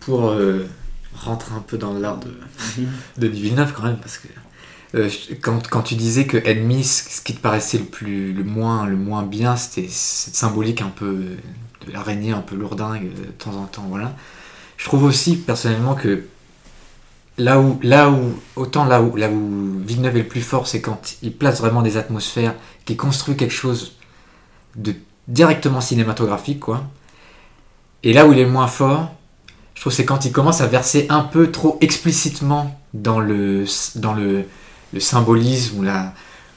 [0.00, 0.64] Pour euh,
[1.14, 2.18] rentrer un peu dans l'art
[3.18, 4.28] de, de Villeneuve quand même, parce que
[4.94, 5.10] euh,
[5.42, 8.96] quand, quand, tu disais que Enemy, ce qui te paraissait le, plus, le, moins, le
[8.96, 11.24] moins bien, c'était cette symbolique un peu
[11.88, 13.86] de l'araignée, un peu lourdingue de temps en temps.
[13.88, 14.14] Voilà.
[14.76, 16.24] Je trouve aussi personnellement que
[17.36, 20.80] là où, là où autant là où, là où Villeneuve est le plus fort, c'est
[20.80, 23.92] quand il place vraiment des atmosphères, qu'il construit quelque chose
[24.76, 24.94] de
[25.26, 26.84] directement cinématographique, quoi.
[28.04, 29.10] Et là où il est moins fort,
[29.74, 33.64] je trouve c'est quand il commence à verser un peu trop explicitement dans le,
[33.96, 34.44] dans le
[34.98, 36.14] symbolisme ou la,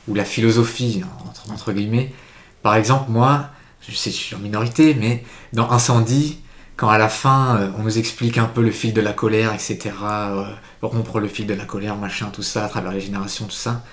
[0.08, 2.14] ou la philosophie, entre, entre, guillemets.
[2.62, 3.50] Par exemple, moi,
[3.88, 6.40] je sais, je suis en minorité, mais dans Incendie,
[6.76, 9.54] quand à la fin euh, on nous explique un peu le fil de la colère,
[9.54, 10.46] etc., euh,
[10.82, 13.84] rompre le fil de la colère, machin, tout ça, à travers les générations, tout ça,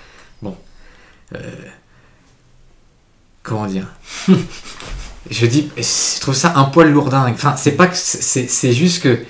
[0.41, 0.57] bon.
[1.35, 1.39] Euh,
[3.43, 3.87] comment dire?
[5.29, 7.29] Je dis, je trouve ça un poil lourdin.
[7.31, 7.95] Enfin, c'est pas que.
[7.95, 9.23] C'est juste que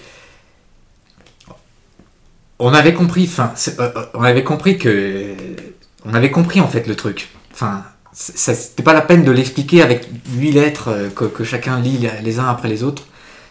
[2.59, 3.53] on avait compris, enfin,
[4.13, 5.35] on avait compris que,
[6.05, 7.29] on avait compris en fait le truc.
[7.51, 12.39] Enfin, c'était pas la peine de l'expliquer avec huit lettres euh, que, chacun lit les
[12.39, 13.03] uns après les autres.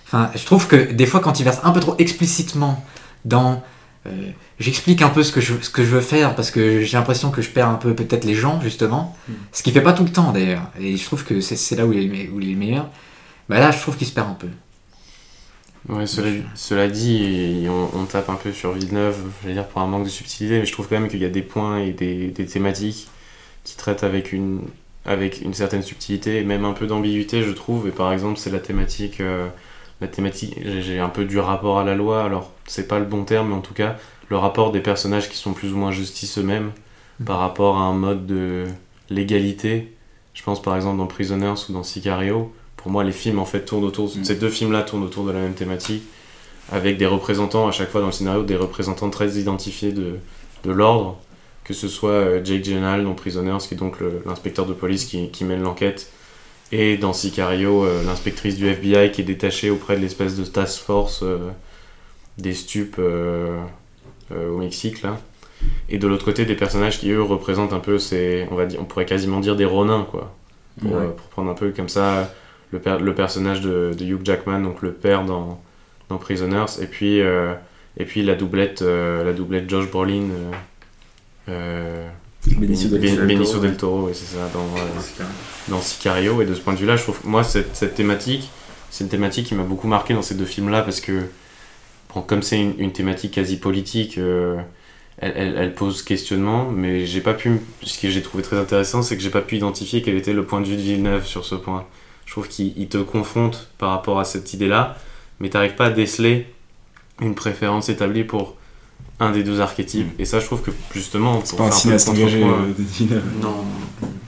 [0.07, 2.85] Enfin, je trouve que des fois, quand il verse un peu trop explicitement
[3.25, 3.63] dans,
[4.59, 7.31] j'explique un peu ce que je, ce que je veux faire parce que j'ai l'impression
[7.31, 9.33] que je perds un peu peut-être les gens justement, hmm.
[9.53, 10.71] ce qui fait pas tout le temps d'ailleurs.
[10.81, 12.89] Et je trouve que c'est là où il, est, où il est meilleur.
[13.49, 14.49] Bah là, je trouve qu'il se perd un peu.
[15.89, 19.17] Ouais, cela, cela dit, on, tape un peu sur Villeneuve,
[19.47, 21.31] je dire pour un manque de subtilité, mais je trouve quand même qu'il y a
[21.31, 23.09] des points et des, des, thématiques
[23.65, 24.63] qui traitent avec une,
[25.05, 27.89] avec une certaine subtilité et même un peu d'ambiguïté, je trouve.
[27.89, 29.49] Et par exemple, c'est la thématique, euh,
[30.01, 32.25] la thématique, j'ai un peu du rapport à la loi.
[32.25, 33.97] Alors, c'est pas le bon terme, mais en tout cas,
[34.29, 36.73] le rapport des personnages qui sont plus ou moins justice eux-mêmes
[37.21, 37.25] mm.
[37.25, 38.65] par rapport à un mode de
[39.11, 39.95] légalité.
[40.35, 43.65] Je pense par exemple dans Prisoners ou dans Sicario pour moi, les films en fait
[43.67, 44.07] tournent autour.
[44.07, 44.25] Mm.
[44.25, 46.05] Ces deux films-là tournent autour de la même thématique.
[46.71, 50.19] avec des représentants à chaque fois dans le scénario, des représentants très identifiés de,
[50.65, 51.19] de l'ordre,
[51.69, 55.29] que ce soit euh, Jake Gyllenhaal dans Prisoners, qui est donc l'inspecteur de police qui,
[55.31, 56.11] qui mène l'enquête,
[56.73, 60.81] et dans Sicario, euh, l'inspectrice du FBI qui est détachée auprès de l'espèce de task
[60.83, 61.39] force euh,
[62.39, 63.59] des stupes euh,
[64.31, 65.19] au Mexique, là.
[65.89, 68.81] Et de l'autre côté, des personnages qui, eux, représentent un peu ces, on, va dire,
[68.81, 70.35] on pourrait quasiment dire des ronins, quoi.
[70.81, 71.07] Pour, Ouais.
[71.17, 72.33] pour prendre un peu comme ça
[72.71, 75.61] le, per- le personnage de, de Hugh Jackman, donc le père dans,
[76.09, 80.29] dans Prisoners, et puis, et puis la doublette, la doublette Josh Brolin,
[82.59, 83.27] Benicio del Ben- Toro.
[83.27, 85.25] Benicio del Toro, oui, c'est ça, dans, euh,
[85.69, 86.41] dans Sicario.
[86.43, 88.49] Et de ce point de vue-là, je trouve que moi, cette, cette thématique,
[88.91, 91.23] c'est une thématique qui m'a beaucoup marqué dans ces deux films-là parce que,
[92.15, 94.57] bon, comme c'est une, une thématique quasi politique, euh,
[95.19, 97.61] elle, elle- elle pose questionnement, mais j'ai pas pu.
[97.83, 100.45] Ce que j'ai trouvé très intéressant, c'est que j'ai pas pu identifier quel était le
[100.45, 101.85] point de vue de Villeneuve sur ce point.
[102.25, 104.97] Je trouve qu'il il te confronte par rapport à cette idée-là,
[105.41, 106.47] mais t'arrives pas à déceler
[107.21, 108.57] une préférence établie pour
[109.21, 110.09] un des deux archétypes.
[110.19, 112.63] Et ça, je trouve que justement, C'est pour pas un faire un peu engagé, contrepoint-
[112.63, 113.25] euh, Villeneuve.
[113.43, 113.55] Non.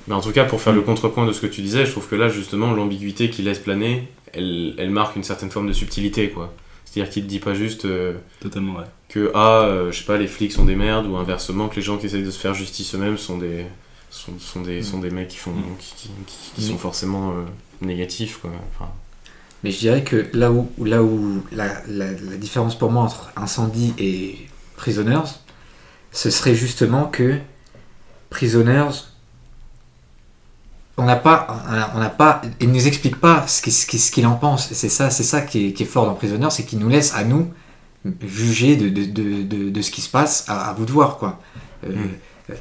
[0.08, 0.76] mais en tout cas, pour faire Mm.
[0.76, 3.60] le contrepoint de ce que tu disais, je trouve que là, justement, l'ambiguïté qu'il laisse
[3.60, 6.52] planer, elle, elle marque une certaine forme de subtilité, quoi.
[6.84, 8.86] C'est-à-dire qu'il te dit pas juste euh, Totalement vrai.
[9.08, 11.82] que, ah, euh, je sais pas, les flics sont des merdes, ou inversement, que les
[11.82, 13.66] gens qui essayent de se faire justice eux-mêmes sont des,
[14.10, 15.62] sont, sont des, sont des mecs qui, font, Mm.
[15.78, 17.34] qui, qui- qui- qui Mais- sont forcément euh,
[17.80, 18.50] négatifs, quoi.
[18.74, 18.90] Enfin,
[19.62, 23.30] Mais je dirais que là où, là où la, la- la différence pour moi entre
[23.36, 24.36] Incendie et
[24.80, 25.28] Prisoners,
[26.10, 27.38] ce serait justement que
[28.30, 28.88] Prisoners,
[30.96, 31.46] on n'a pas,
[31.94, 34.72] on n'a pas, il nous explique pas ce qu'il ce en pense.
[34.72, 37.14] C'est ça, c'est ça qui est, qui est fort dans Prisoners, c'est qu'il nous laisse
[37.14, 37.50] à nous
[38.26, 41.18] juger de, de, de, de, de ce qui se passe, à, à vous de voir
[41.18, 41.38] quoi.
[41.86, 41.94] Euh,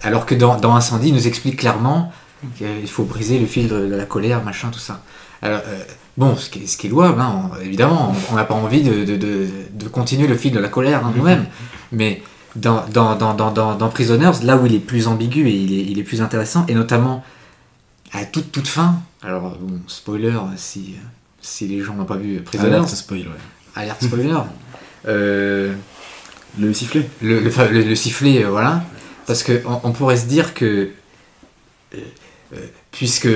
[0.04, 2.12] Alors que dans, dans Incendie, il nous explique clairement
[2.58, 5.02] qu'il faut briser le fil de, la colère, machin, tout ça.
[5.42, 5.84] Alors, euh,
[6.18, 8.54] Bon, ce qui est, ce qui est louable, hein, on- évidemment, on- on n'a pas
[8.54, 11.46] envie de, de, de, de continuer le fil de la colère hein, nous-mêmes,
[11.92, 12.22] mais
[12.56, 15.84] dans, dans, dans, dans, dans, Prisoners, là où il est plus ambigu et il est,
[15.92, 17.24] il est plus intéressant, et notamment
[18.12, 20.96] à toute, toute fin, alors bon, spoiler si,
[21.42, 23.28] si les gens n'ont pas vu Prisoners, Alerte spoil, ouais.
[23.76, 24.34] alerte spoiler,
[25.08, 25.74] euh,
[26.60, 28.84] Le sifflet le, le, le- le sifflet, euh, voilà.
[29.28, 30.90] Parce que on, pourrait se dire que.
[31.94, 31.98] euh,
[32.92, 33.28] puisque.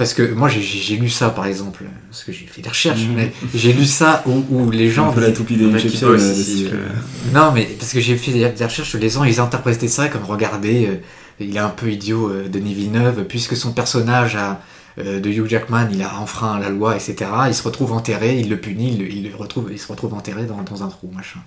[0.00, 3.14] Parce que moi j'ai- lu ça par exemple, parce que j'ai fait des recherches, Mhm.
[3.16, 5.10] mais j'ai lu ça où, où les gens.
[5.10, 6.88] un peu la toupie des Inception, euh, euh, euh,
[7.34, 10.86] Non, mais parce que j'ai fait des, recherches, les gens ils interprétaient ça comme regardez,
[10.86, 10.94] euh,
[11.38, 14.62] il est un peu idiot, euh, Denis Villeneuve, puisque son personnage a,
[14.98, 17.16] euh, de Hugh Jackman, il a enfreint la loi, etc.
[17.48, 20.14] Il se retrouve enterré, il le punit, il, le- il le retrouve, il se retrouve
[20.14, 21.40] enterré dans, dans un trou, machin.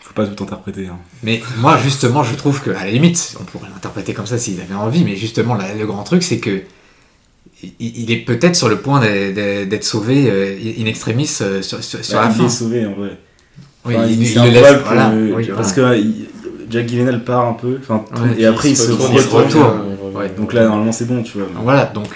[0.00, 0.88] Faut pas tout interpréter.
[0.88, 0.98] hein.
[1.22, 4.60] Mais moi, justement, je trouve que, à la limite, on pourrait l'interpréter comme ça s'ils
[4.60, 6.62] avaient envie, mais justement, la- le grand truc, c'est que
[7.62, 12.04] il, il est peut-être sur le point d'être- sauvé euh, in extremis euh, sur, sur,
[12.04, 12.46] sur Bah, la il fin.
[12.46, 13.16] est sauvé en vrai.
[13.84, 14.76] Oui, Enfin, il, c'est il le laisse.
[15.36, 15.94] oui, parce voilà.
[15.96, 16.26] que il-
[16.68, 18.00] Jack Gyllenhaal part un peu, Ouais,
[18.38, 19.44] et après il se retourne, retourne.
[19.48, 20.30] il revient, Ouais.
[20.36, 21.46] Donc là, normalement, c'est bon, tu vois.
[21.62, 22.08] Voilà, donc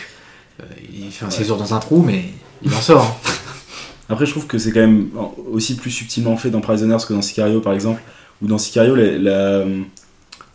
[0.60, 2.24] euh, il fait un séjour dans un trou, mais
[2.64, 3.04] il en sort.
[3.24, 3.30] hein.
[4.08, 5.08] Après, je trouve que c'est quand même
[5.52, 8.02] aussi plus subtilement fait dans Prisoners que dans Sicario, par exemple.
[8.42, 9.64] Où dans Sicario, la- la-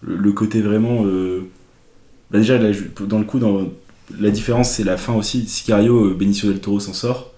[0.01, 1.05] le, côté vraiment.
[1.05, 1.47] euh,
[2.31, 2.71] bah déjà, là,
[3.07, 3.61] dans le coup, dans,
[4.19, 5.47] la différence, c'est la fin aussi.
[5.47, 7.31] Sicario, euh, Benicio del Toro s'en sort.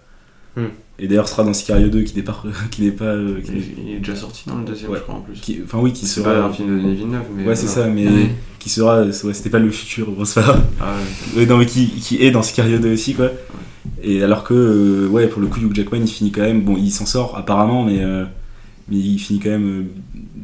[0.56, 0.66] Hmm.
[1.00, 2.42] Et d'ailleurs, ce sera dans Sicario 2 qui n'est pas.
[2.72, 4.98] Qui n'est pas euh, qui Il est- il est déjà sorti dans le deuxième, Ouais.
[4.98, 5.40] je crois, en plus.
[5.40, 6.34] qui- Enfin, oui, qui sera.
[6.34, 7.46] pas un film de Denis Villeneuve, mais.
[7.46, 8.32] Ouais, c'est ça, mais Ouais.
[8.60, 9.04] qui sera.
[9.04, 10.58] ouais, C'était pas le futur, bon, c'est pas.
[10.82, 10.96] Ah,
[11.36, 11.42] ouais.
[11.42, 13.30] Ouais, non, mais qui, qui est dans Sicario 2 aussi, quoi.
[14.04, 16.62] Et alors que, euh, ouais, pour le coup, Hugh Jackman, il finit quand même.
[16.64, 18.26] Bon, il s'en sort apparemment, mais, euh,
[18.90, 19.84] mais il finit quand même euh,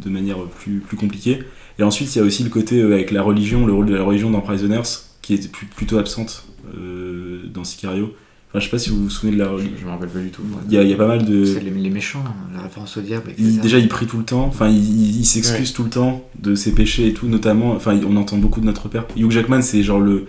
[0.03, 1.39] de manière plus, plus compliquée.
[1.79, 3.95] Et ensuite, il y a aussi le côté euh, avec la religion, le rôle de
[3.95, 4.83] la religion dans Prisoners,
[5.23, 6.45] qui est plus- plutôt absente
[6.77, 8.13] euh, dans Sicario.
[8.49, 9.73] Enfin, je sais pas si vous vous souvenez de la Je, religion.
[9.81, 10.43] je me rappelle pas du tout.
[10.67, 11.43] Il y a, il y a pas mal de.
[11.43, 12.23] C'est les, les méchants,
[12.55, 13.31] la référence au diable.
[13.31, 13.43] etc.
[13.43, 16.23] Il- déjà, il prie tout le temps, enfin, il, il- il s'excuse tout le temps
[16.39, 19.05] de ses péchés et tout, notamment, enfin, on entend beaucoup de notre père.
[19.17, 20.25] Hugh Jackman, c'est genre le.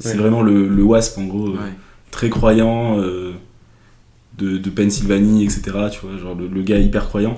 [0.00, 0.16] C'est Ouais.
[0.16, 1.74] vraiment le, le wasp en gros, euh, Ouais.
[2.10, 3.32] très croyant, euh,
[4.38, 5.62] de, de Pennsylvanie, etc.
[5.92, 7.36] Tu vois, genre le, le gars hyper croyant.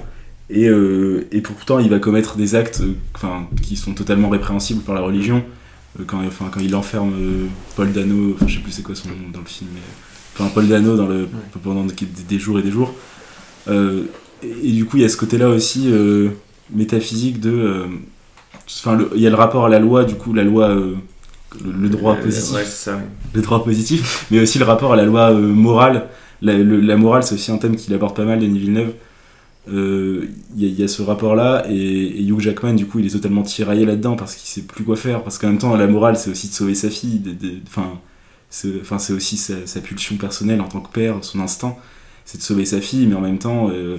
[0.49, 4.83] Et, euh, et pourtant, il va commettre des actes euh, enfin, qui sont totalement répréhensibles
[4.83, 5.43] par la religion.
[6.01, 8.95] Euh, quand, enfin, quand il enferme euh, Paul Dano, enfin, je sais plus c'est quoi
[8.95, 9.81] son nom dans le film, mais.
[10.35, 11.29] Enfin, Paul Dano dans le,
[11.63, 12.95] pendant des, jours et des jours.
[13.69, 14.05] Euh,
[14.43, 16.31] et, et du coup, il y a ce côté-là aussi euh,
[16.75, 17.85] métaphysique de.
[18.67, 20.69] Enfin, il y a le rapport à la loi, du coup, la loi.
[20.75, 20.97] le,
[21.63, 22.99] le droit positif Ouais, ça.
[23.35, 26.07] le droit positif, mais aussi le rapport à la loi morale.
[26.41, 28.93] La, le- la morale, c'est aussi un thème qu'il aborde pas mal, Denis Villeneuve.
[29.69, 33.11] Euh, Il il y a ce rapport-là, et, et Hugh Jackman, du coup, il est
[33.11, 35.23] totalement tiraillé là-dedans parce qu'il sait plus quoi faire.
[35.23, 37.23] Parce qu'en même temps, la morale, c'est aussi de sauver sa fille.
[37.67, 38.01] Enfin,
[38.99, 41.77] c'est aussi sa, pulsion personnelle en tant que père, son instinct,
[42.25, 43.99] c'est de sauver sa fille, mais en même temps, euh,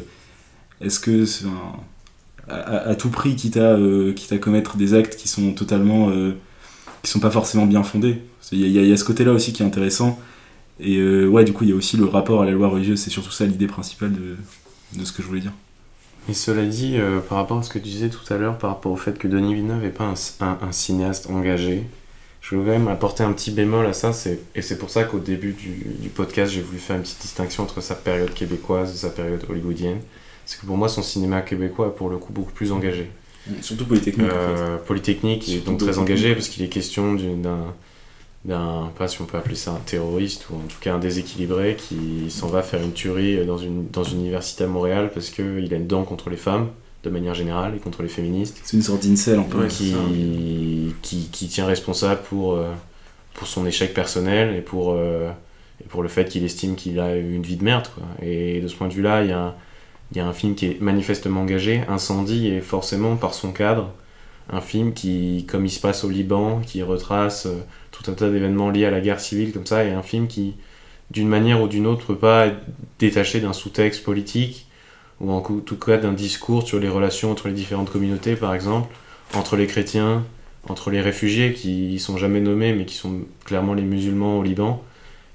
[0.81, 1.25] est-ce que
[2.49, 6.09] à, tout prix, quitte à, euh, à commettre des actes qui sont totalement.
[6.09, 6.33] euh,
[7.03, 8.21] qui sont pas forcément bien fondés
[8.53, 10.19] Il y, y a- ce côté-là aussi qui est intéressant.
[10.79, 12.99] Et euh, ouais, du coup, il y a aussi le rapport à la loi religieuse,
[12.99, 14.37] c'est surtout ça l'idée principale de,
[14.97, 15.53] de ce que je voulais dire.
[16.29, 18.69] Et cela dit, euh, par rapport à ce que tu disais tout à l'heure, par
[18.69, 21.83] rapport au fait que Denis Villeneuve n'est pas un, un- un cinéaste engagé,
[22.41, 25.03] je veux quand même apporter un petit bémol à ça, c'est- et c'est pour ça
[25.03, 25.69] qu'au début du,
[25.99, 29.43] du podcast, j'ai voulu faire une petite distinction entre sa période québécoise et sa période
[29.49, 29.99] hollywoodienne.
[30.45, 33.09] C'est que pour moi, son cinéma québécois est pour le coup beaucoup plus engagé.
[33.61, 34.29] Surtout Polytechnique.
[34.31, 37.73] Euh, Polytechnique et Surtout donc très engagé parce qu'il est question d'une- d'un
[38.45, 41.77] d'un pas si on peut appeler ça un terroriste ou en tout cas un déséquilibré
[41.77, 45.59] qui s'en va faire une tuerie dans une dans une université à Montréal parce que
[45.61, 46.67] il a une dent contre les femmes
[47.03, 49.65] de manière générale et contre les féministes C'est une sorte d'incel un peu.
[49.67, 49.93] Qui,
[51.01, 52.69] qui, qui tient responsable pour, euh,
[53.33, 55.29] pour son échec personnel et pour, euh,
[55.81, 57.87] et pour le fait qu'il estime qu'il a eu une vie de merde.
[57.93, 58.03] Quoi.
[58.25, 59.55] Et de ce point de vue-là, il y, a un-
[60.11, 61.81] il y a un film qui est manifestement engagé.
[61.89, 63.89] Incendie est forcément, par son cadre,
[64.49, 67.59] un film qui, comme il se passe au Liban, qui retrace euh,
[67.93, 70.55] tout un tas d'événements liés à la guerre civile, comme ça, et un film qui,
[71.11, 72.57] d'une manière ou d'une autre, peut pas être
[72.99, 74.67] détaché d'un sous-texte politique
[75.21, 78.93] ou en tout cas d'un discours sur les relations entre les différentes communautés, par exemple,
[79.33, 80.23] entre les chrétiens,
[80.67, 84.83] entre les réfugiés qui sont jamais nommés mais qui sont clairement les musulmans au Liban.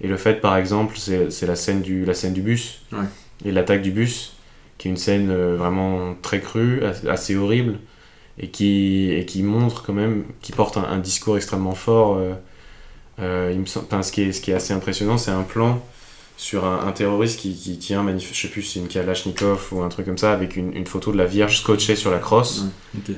[0.00, 3.04] Et le fait, par exemple, c'est la, scène du- la scène du bus Ouais.
[3.44, 4.34] et l'attaque du bus,
[4.78, 7.78] qui est une scène euh, vraiment très crue, as- assez horrible,
[8.40, 12.16] et qui, et qui montre quand même, qui porte un, un discours extrêmement fort.
[12.16, 12.34] euh,
[13.20, 15.42] euh, il me semble- enfin, ce, qui est, ce qui est assez impressionnant, c'est un
[15.42, 15.82] plan
[16.36, 19.68] sur un, un terroriste qui, qui tient, manif- je sais plus si c'est une Kalachnikov
[19.72, 22.18] ou un truc comme ça, avec une, une photo de la Vierge scotchée sur la
[22.18, 22.64] crosse,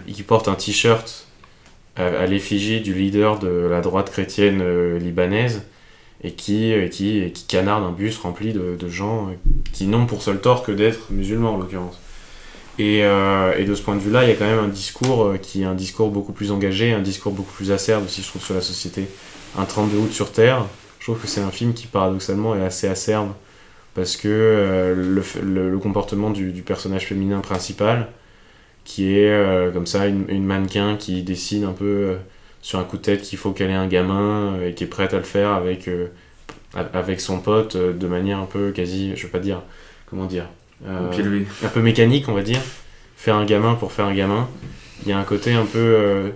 [0.09, 1.27] et qui porte un t-shirt
[1.97, 5.63] à, à l'effigie du leader de la droite chrétienne euh, libanaise,
[6.23, 9.33] et qui, et qui, et qui canarde un bus rempli de, de gens euh,
[9.73, 11.99] qui n'ont pour seul tort que d'être musulmans en l'occurrence.
[12.79, 15.25] Et, euh, et de ce point de vue-là, il y a quand même un discours
[15.25, 18.29] euh, qui est un discours beaucoup plus engagé, un discours beaucoup plus acerbe aussi, je
[18.29, 19.07] trouve, sur la société.
[19.59, 20.65] Un 32 août sur Terre,
[20.99, 23.33] je trouve que c'est un film qui paradoxalement est assez acerbe
[23.95, 28.09] parce que euh, le, le- le comportement du, du personnage féminin principal,
[28.85, 32.17] qui est euh, comme ça une, une mannequin qui décide un peu euh,
[32.63, 35.15] sur un coup de tête qu'il faut qu'elle ait un gamin et qui est prête
[35.15, 35.89] à le faire avec,
[36.75, 39.63] avec son pote de manière un peu quasi, je vais pas dire,
[40.09, 40.47] comment dire,
[41.65, 42.61] un peu mécanique, on va dire.
[43.17, 44.49] Faire un gamin pour faire un gamin.
[45.05, 46.33] Il y a un côté un peu.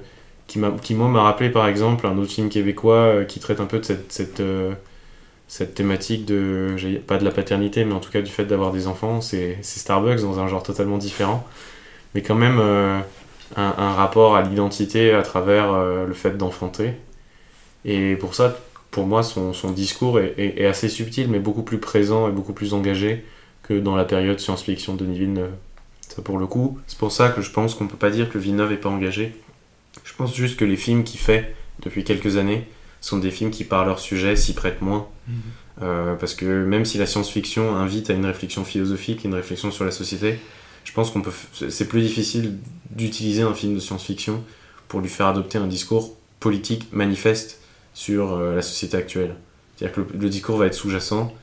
[0.82, 3.78] Qui, moi, m'a rappelé par exemple un autre film québécois euh, qui traite un peu
[3.78, 4.72] de cette, cette, euh,
[5.48, 6.76] cette thématique de.
[7.06, 9.20] Pas de la paternité, mais en tout cas du fait d'avoir des enfants.
[9.20, 11.46] C'est, Starbucks dans un genre totalement différent.
[12.14, 13.00] Mais quand même euh,
[13.56, 15.72] un, rapport à l'identité à travers
[16.06, 16.92] le fait d'enfanter.
[17.84, 18.56] Et pour ça,
[18.90, 22.72] pour moi, son, son discours est assez subtil, mais beaucoup plus présent et beaucoup plus
[22.72, 23.24] engagé
[23.64, 25.50] que dans la période science-fiction de Denis Villeneuve.
[26.08, 28.38] Ça pour le coup, c'est pour ça que je pense qu'on peut pas dire que
[28.38, 29.34] Villeneuve est pas engagé.
[30.14, 32.66] Je pense juste que les films qu'il fait depuis quelques années
[33.00, 35.06] sont des films qui par leur sujet s'y prêtent moins.
[35.82, 39.84] Euh, parce que même si la science-fiction invite à une réflexion philosophique, une réflexion sur
[39.84, 40.38] la société,
[40.84, 42.58] je pense qu'on peut, f- c'est plus difficile
[42.90, 44.44] d'utiliser un film de science-fiction
[44.86, 47.58] pour lui faire adopter un discours politique manifeste
[47.92, 49.34] sur euh, la société actuelle.
[49.76, 51.34] C'est-à-dire que le, le discours va être sous-jacent,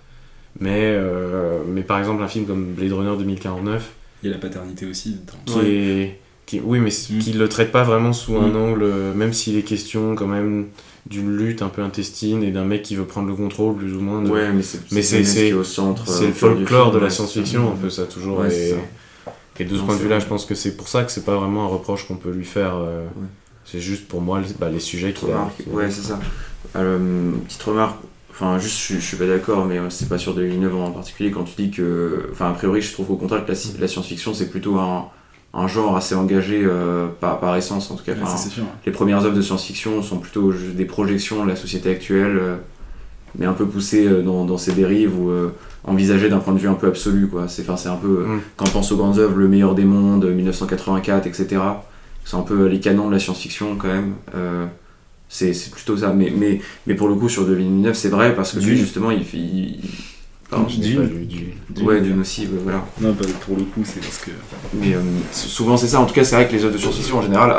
[0.61, 3.91] mais, euh, mais par exemple un film comme Blade Runner 2049,
[4.23, 5.15] Il y a la paternité aussi.
[5.15, 5.33] dedans.
[5.45, 6.19] qui est,
[6.51, 7.19] qui, oui, mais Mm.
[7.19, 8.55] qui le traite pas vraiment sous un Mm.
[8.55, 10.67] angle, euh, même s'il est question quand même
[11.09, 14.01] d'une lutte un peu intestine et d'un mec qui veut prendre le contrôle plus ou
[14.01, 14.21] moins.
[14.21, 16.07] de- Ouais, mais c'est c'est c'est- ce qui est au centre.
[16.07, 18.39] c'est euh, le du folklore de la science-fiction, un peu ça toujours.
[18.39, 18.75] Ouais, et, ça.
[19.59, 21.35] et de ce point de vue-là, je pense que c'est pour ça que c'est pas
[21.37, 22.75] vraiment un reproche qu'on peut lui faire.
[22.75, 23.27] euh, Ouais.
[23.65, 26.19] C'est juste pour moi les, bah, les sujets a- Ouais, c'est ça.
[26.75, 27.97] Euh, petite remarque,
[28.31, 30.91] enfin, juste, je, je suis pas d'accord, mais euh, c'est pas sur de Villeneuve en
[30.91, 32.27] particulier quand tu dis que.
[32.31, 35.05] Enfin, a priori, je trouve au contraire que la, la science-fiction, c'est plutôt un,
[35.53, 38.13] un genre assez engagé euh, par, par essence, en tout cas.
[38.13, 38.49] Enfin, ça,
[38.85, 42.55] les premières œuvres de science-fiction sont plutôt juste des projections de la société actuelle, euh,
[43.37, 45.49] mais un peu poussées euh, dans, dans ses dérives ou euh,
[45.83, 47.27] envisagées d'un point de vue un peu absolu.
[47.27, 47.47] Quoi.
[47.47, 48.41] C'est, enfin, c'est un peu, euh, Mm.
[48.55, 51.61] quand on pense aux grandes œuvres, Le meilleur des mondes, 1984, etc.,
[52.23, 54.13] c'est un peu les canons de la science-fiction quand même.
[54.35, 54.67] Euh,
[55.27, 56.13] c'est, c'est plutôt ça.
[56.13, 59.79] Mais, mais, mais pour le coup, sur 2009, c'est vrai parce que lui, justement, il-
[60.51, 61.01] Pardon Je dis Dune.
[61.01, 61.81] pas du- du-.
[61.83, 62.85] Ouais, d'une aussi, ouais, voilà.
[62.99, 64.31] Non, bah, pour le coup, c'est parce que.
[64.73, 64.99] Mais euh,
[65.31, 65.99] souvent c'est ça.
[65.99, 67.55] En tout cas, c'est vrai que les œuvres de science-fiction en général a,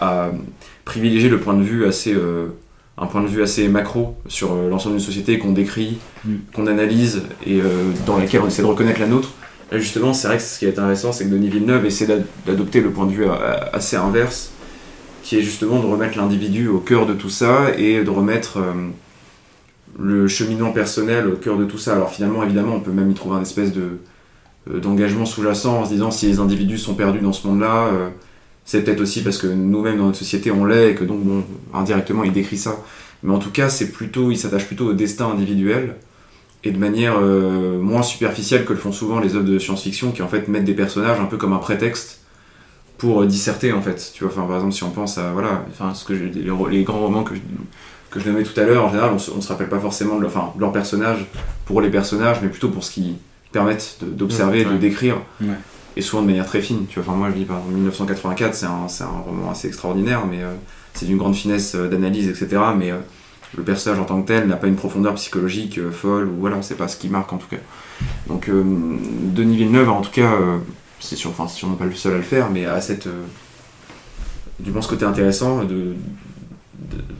[0.00, 0.30] a-
[0.84, 2.46] privilégié le point de vue assez, euh,
[2.98, 6.34] un point de vue assez macro sur euh, l'ensemble d'une société qu'on décrit, Mm.
[6.54, 7.66] qu'on analyse et euh,
[8.06, 9.30] dans laquelle on essaie de reconnaître la nôtre.
[9.70, 12.26] Là, justement, c'est vrai que ce qui est intéressant, c'est que Denis Villeneuve essaie d'ad-
[12.46, 13.24] d'adopter le point de vue
[13.72, 14.50] assez inverse,
[15.22, 18.58] qui est justement de remettre l'individu au cœur de tout ça et de remettre
[20.00, 21.94] le cheminement personnel au cœur de tout ça.
[21.94, 23.98] Alors finalement, évidemment, on peut même y trouver un espèce de,
[24.70, 28.08] euh, d'engagement sous-jacent en se disant si les individus sont perdus dans ce monde-là, euh,
[28.64, 31.20] c'est peut-être aussi parce que nous-mêmes dans notre société on l'est et que donc
[31.74, 32.76] indirectement il décrit ça.
[33.22, 35.96] Mais en tout cas, c'est plutôt, il s'attache plutôt au destin individuel
[36.64, 40.22] et de manière euh, moins superficielle que le font souvent les œuvres de science-fiction qui
[40.22, 42.20] en fait mettent des personnages un peu comme un prétexte
[42.98, 44.12] pour disserter en fait.
[44.14, 45.64] Tu vois, enfin par exemple si on pense à voilà,
[46.10, 47.34] les, grands romans que
[48.10, 50.16] que je nommais tout à l'heure, en général on se, on se rappelle pas forcément
[50.16, 51.26] de leur, enfin, de leur personnage
[51.64, 53.14] pour les personnages, mais plutôt pour ce qu'ils
[53.52, 54.72] permettent de- d'observer, Ouais.
[54.72, 55.16] de décrire.
[55.40, 55.48] Ouais.
[55.96, 56.86] Et souvent de manière très fine.
[56.88, 60.42] Tu vois, enfin moi je dis par exemple 1984, c'est un, roman assez extraordinaire, mais
[60.42, 60.52] euh,
[60.94, 62.62] c'est d'une grande finesse euh, d'analyse, etc.
[62.78, 62.96] Mais euh,
[63.56, 66.76] le personnage en tant que tel n'a pas une profondeur psychologique folle, ou voilà, c'est
[66.76, 67.56] pas ce qui marque en tout cas.
[68.28, 70.30] Donc Denis Villeneuve, en tout cas,
[71.00, 71.46] c'est sûr, enfin,
[71.76, 73.08] pas le seul à le faire, mais a cette,
[74.60, 75.94] du moins ce côté intéressant de, de-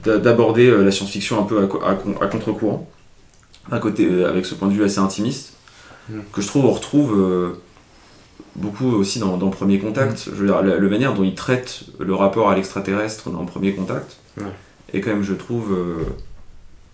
[0.05, 2.89] d'aborder euh, la science-fiction un peu à, co- à con- à contre-courant,
[3.71, 5.53] à côté, euh, avec ce point de vue assez intimiste,
[6.09, 6.21] Mm.
[6.33, 7.49] que je trouve on retrouve euh,
[8.55, 10.25] beaucoup aussi dans, dans Premier Contact.
[10.25, 13.73] Je veux dire, la, la manière dont il traite le rapport à l'extraterrestre dans Premier
[13.73, 14.45] Contact Ouais.
[14.93, 15.97] est quand même, je trouve, euh,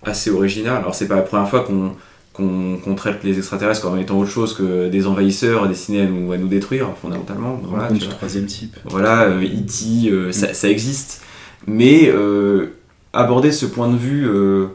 [0.03, 0.77] assez original.
[0.77, 1.93] Alors, c'est pas la première fois qu'on
[2.33, 6.37] qu'on traite les extraterrestres comme étant autre chose que des envahisseurs destinés à nous, à
[6.37, 7.59] nous détruire, fondamentalement.
[7.63, 8.13] Voilà, tu vois.
[8.13, 8.75] troisième type.
[8.85, 11.21] Voilà, euh, E.T., euh, ça, ça existe.
[11.67, 12.67] Mais euh,
[13.13, 14.67] aborder ce point de vue euh,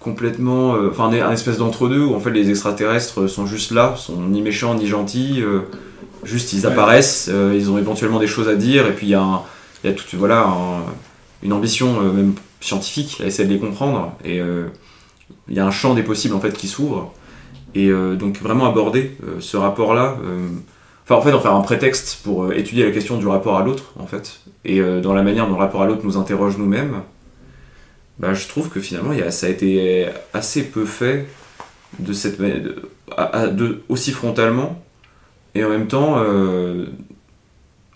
[0.00, 0.74] complètement.
[0.74, 4.42] euh, Enfin, un, espèce d'entre-deux où en fait les extraterrestres sont juste là, sont ni
[4.42, 5.42] méchants ni gentils,
[6.24, 9.22] juste ils apparaissent, ils ont éventuellement des choses à dire, et puis il y a,
[9.22, 9.42] un-
[9.84, 10.84] il y a toute, voilà, un-
[11.42, 14.40] une ambition même scientifique à essayer de les comprendre, et
[15.48, 17.12] il y a un champ des possibles en fait qui s'ouvre.
[17.74, 20.16] Et euh, donc vraiment aborder euh, ce rapport-là.
[20.24, 20.46] euh,
[21.12, 23.92] En fait, en faire un prétexte pour euh, étudier la question du rapport à l'autre,
[23.98, 27.02] en fait, et euh, dans la manière dont le rapport à l'autre nous interroge nous-mêmes,
[28.18, 31.26] bah, je trouve que finalement, ça a été assez peu fait
[31.98, 34.82] de cette de, aussi frontalement,
[35.54, 36.86] et en même temps euh,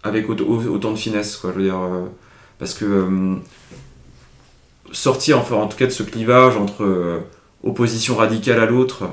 [0.03, 1.53] avec autant, de finesse, quoi.
[1.53, 1.81] Je veux dire,
[2.59, 3.37] parce que
[4.93, 7.23] sortir, enfin, en tout cas, de ce clivage entre
[7.64, 9.05] opposition radicale à l'autre,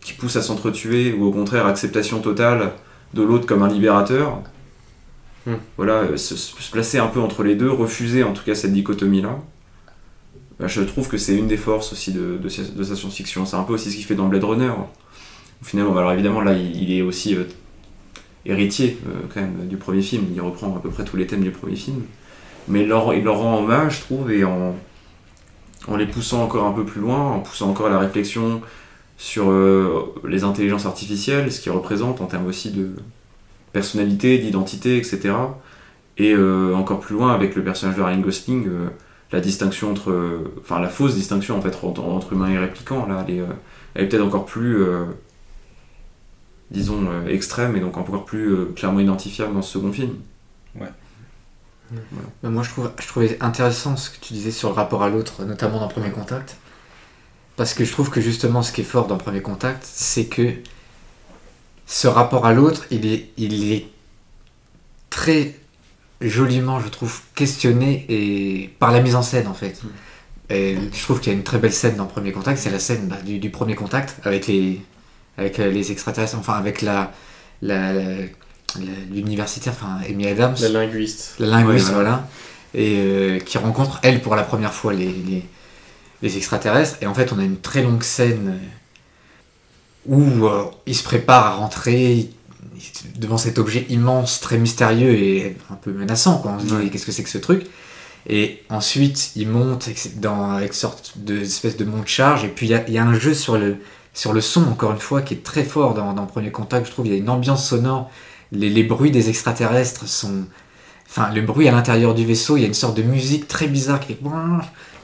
[0.00, 2.72] qui pousse à s'entretuer, ou au contraire acceptation totale
[3.14, 4.40] de l'autre comme un libérateur.
[5.46, 5.54] Hmm.
[5.76, 8.72] Voilà, euh, se, se placer un peu entre les deux, refuser en tout cas cette
[8.72, 9.38] dichotomie-là.
[10.60, 13.46] Bah, je trouve que c'est une des forces aussi de, de, sa- de sa science-fiction.
[13.46, 14.72] C'est un peu aussi ce qu'il fait dans Blade Runner.
[15.62, 17.44] Finalement, bah, alors évidemment, là, il, il est aussi euh,
[18.44, 20.24] héritier euh, quand même du premier film.
[20.34, 22.02] Il reprend à peu près tous les thèmes du premier film.
[22.66, 24.74] Mais il leur, il leur rend hommage, je trouve, et en,
[25.86, 28.60] en les poussant encore un peu plus loin, en poussant encore la réflexion
[29.18, 32.92] sur euh, les intelligences artificielles, ce qu'ils représentent en termes aussi de
[33.72, 35.34] personnalité, d'identité, etc.
[36.16, 38.88] Et euh, encore plus loin avec le personnage de Ryan Gosling, euh,
[39.32, 43.06] la distinction entre, euh, enfin la fausse distinction en fait entre, entre humain et répliquant,
[43.06, 43.46] là, elle est, euh,
[43.94, 45.04] elle est peut-être encore plus, euh,
[46.70, 50.14] disons, euh, extrême et donc encore plus euh, clairement identifiable dans ce second film.
[52.42, 55.08] Mais moi, je, trouve, je trouvais intéressant ce que tu disais sur le rapport à
[55.08, 56.56] l'autre, notamment dans Premier Contact.
[57.58, 60.52] Parce que je trouve que justement, ce qui est fort dans Premier Contact, c'est que
[61.86, 63.86] ce rapport à l'autre, il est, il est
[65.10, 65.54] très
[66.20, 69.80] joliment, je trouve, questionné et par la mise en scène, en fait.
[70.50, 72.78] Et je trouve qu'il y a une très belle scène dans Premier Contact, c'est la
[72.78, 74.80] scène bah, du, du premier contact avec les,
[75.36, 77.12] avec euh, les extraterrestres, enfin avec la,
[77.60, 78.00] la, la-
[79.12, 81.34] l'universitaire, enfin Amy Adams La linguiste.
[81.38, 82.28] la linguiste, Ouais, voilà,
[82.74, 85.44] et euh, qui rencontre, elle, pour la première fois, les, les,
[86.22, 86.96] les extraterrestres.
[87.02, 88.58] Et en fait, on a une très longue scène
[90.06, 92.30] où euh, il se prépare à rentrer
[93.16, 96.38] devant cet objet immense, très mystérieux et un peu menaçant.
[96.38, 96.52] Quoi.
[96.56, 96.88] On se dit, Ouais.
[96.90, 97.66] qu'est-ce que c'est que ce truc?
[98.28, 102.44] Et ensuite, il monte avec- dans, avec sorte d'espèce de monte charge.
[102.44, 103.76] Et puis, il y a, il y a un jeu sur le,
[104.14, 106.86] sur le son, encore une fois, qui est très fort dans, dans Premier Contact.
[106.86, 108.10] Je trouve il y a une ambiance sonore.
[108.52, 110.44] Les, les bruits des extraterrestres sont.
[111.08, 113.66] Enfin, le bruit à l'intérieur du vaisseau, il y a une sorte de musique très
[113.66, 114.18] bizarre qui est.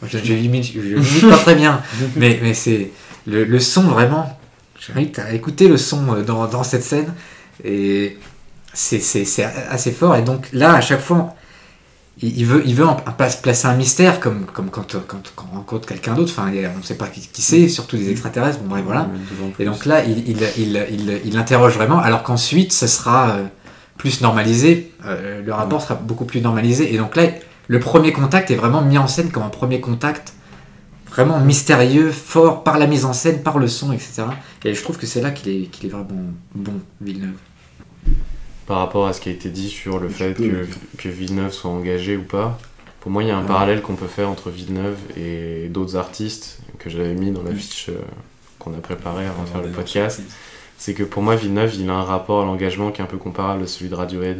[0.08, 1.80] Je, je l'imite je l'imite pas très bien,
[2.16, 2.90] mais, mais c'est.
[3.26, 4.38] Le, le son, vraiment.
[4.78, 7.12] J'invite à écouter le son euh, dans, dans cette scène.
[7.64, 8.18] Et
[8.72, 10.14] c'est c'est- c'est assez fort.
[10.16, 11.34] Et donc là, à chaque fois,
[12.20, 12.76] il, il veut, il
[13.42, 16.32] placer un mystère, comme, comme quand, quand, quand on rencontre quelqu'un d'autre.
[16.36, 18.58] Enfin, on ne sait pas qui, qui c'est, surtout des extraterrestres.
[18.60, 19.08] Bon, bref, voilà.
[19.58, 20.36] Et donc là, il,
[21.24, 23.44] il, interroge vraiment, alors qu'ensuite, ce sera euh,
[23.98, 26.94] plus normalisé, euh, le rapport sera beaucoup plus normalisé.
[26.94, 27.24] Et donc là,
[27.68, 30.34] le premier contact est vraiment mis en scène comme un premier contact
[31.08, 34.24] vraiment mystérieux, fort, par la mise en scène, par le son, etc.
[34.64, 36.08] Et je trouve que c'est là qu'il est, qu'il est vraiment
[36.54, 37.36] bon, Villeneuve.
[38.66, 40.66] Par rapport à ce qui a été dit sur le Je fait que,
[40.98, 42.58] que Villeneuve soit engagé ou pas,
[43.00, 43.46] pour moi, il y a un Ouais.
[43.46, 47.90] parallèle qu'on peut faire entre Villeneuve et d'autres artistes que j'avais mis dans la fiche
[47.90, 47.98] euh,
[48.58, 50.22] qu'on a préparée avant de faire le podcast.
[50.78, 53.18] c'est que pour moi, Villeneuve, il a un rapport à l'engagement qui est un peu
[53.18, 54.38] comparable à celui de Radiohead,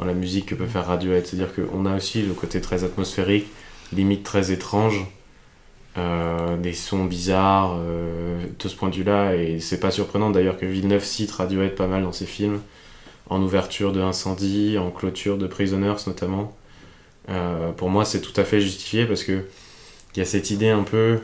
[0.00, 1.26] dans la musique que peut faire Radiohead.
[1.26, 3.46] C'est-à-dire qu'on a aussi le côté très atmosphérique,
[3.92, 5.06] limite très étrange,
[5.98, 10.56] euh, des sons bizarres euh, de ce point de vue-là, et c'est pas surprenant d'ailleurs
[10.56, 12.60] que Villeneuve cite Radiohead pas mal dans ses films,
[13.28, 16.56] en ouverture de Incendie, en clôture de Prisoners notamment.
[17.28, 19.44] Euh, pour moi, c'est tout à fait justifié parce que
[20.14, 21.20] il y a cette idée un peu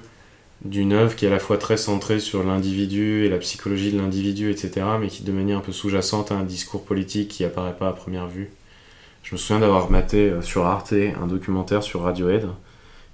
[0.64, 3.98] d'une œuvre qui est à la fois très centrée sur l'individu et la psychologie de
[3.98, 7.76] l'individu, etc., mais qui de manière un peu sous-jacente a un discours politique qui apparaît
[7.76, 8.50] pas à première vue.
[9.26, 12.46] Je me souviens d'avoir maté euh, sur Arte un documentaire sur Radiohead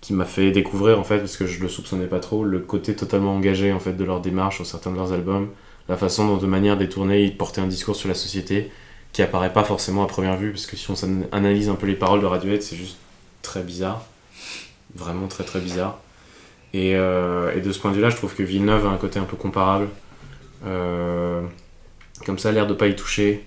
[0.03, 2.95] qui m'a fait découvrir en fait parce que je le soupçonnais pas trop le côté
[2.95, 5.49] totalement engagé en fait de leur démarche sur certains de leurs albums,
[5.89, 8.71] la façon dont de manière détournée ils portaient un discours sur la société
[9.15, 10.97] qui apparaît pas forcément à première vue parce que si on
[11.33, 12.99] analyse un peu les paroles de Radiohead c'est juste
[13.41, 14.05] très bizarre,
[14.95, 15.99] vraiment très très bizarre.
[16.75, 19.19] Et, euh, et de ce point de vue-là, je trouve que Villeneuve a un côté
[19.19, 19.89] un peu comparable.
[20.67, 21.43] Euh,
[22.25, 23.45] comme ça, l'air de pas y toucher,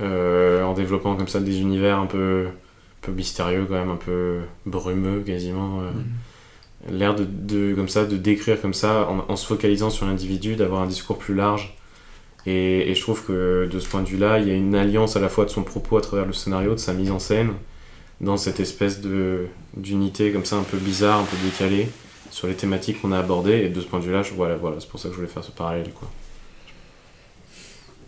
[0.00, 3.96] euh, en développant comme ça des univers un peu, un peu mystérieux, quand même, un
[3.96, 5.80] peu brumeux quasiment.
[5.80, 5.90] euh.
[6.90, 10.56] L'air de, de, comme ça, de décrire comme ça, en, en se focalisant sur l'individu,
[10.56, 11.76] d'avoir un discours plus large.
[12.44, 15.16] Et, et je trouve que de ce point de vue-là, il y a une alliance
[15.16, 17.52] à la fois de son propos à travers le scénario, de sa mise en scène,
[18.20, 21.88] dans cette espèce de d'unité comme ça un peu bizarre, un peu décalée
[22.30, 24.76] sur les thématiques qu'on a abordées et de ce point de vue-là, je, voilà, voilà,
[24.80, 26.12] c'est pour ça que je voulais faire ce parallèle quoi.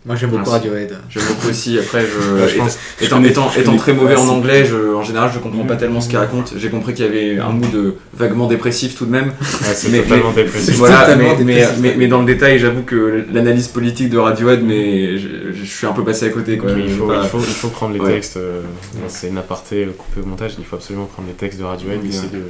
[0.05, 0.49] Moi j'aime beaucoup.
[0.51, 0.95] Radiohead.
[1.09, 1.79] J'aime beaucoup aussi.
[1.79, 5.31] Après, je, Ouais, je pense- étant, étant, étant très mauvais en anglais, je, en général,
[5.33, 5.79] je comprends pas Mhm.
[5.79, 6.53] tellement ce qu'il raconte.
[6.57, 9.29] J'ai compris qu'il y avait un mood euh, vaguement dépressif tout de même.
[9.29, 10.75] Ouais, c'est Mais- totalement dépressif.
[10.75, 11.79] Voilà, totalement mais, mais, dépressif.
[11.81, 15.87] mais, mais dans le détail, j'avoue que l'analyse politique de Radiohead, mais je, je suis
[15.87, 16.57] un peu passé à côté.
[16.59, 16.69] Quoi.
[16.77, 18.11] Il, faut, pas- il, faut, il faut prendre les Ouais.
[18.13, 18.61] textes, euh,
[19.07, 21.97] c'est une aparté euh, coupé au montage, il faut absolument prendre les textes de Radiohead
[22.03, 22.13] et Ok.
[22.13, 22.43] essayer de,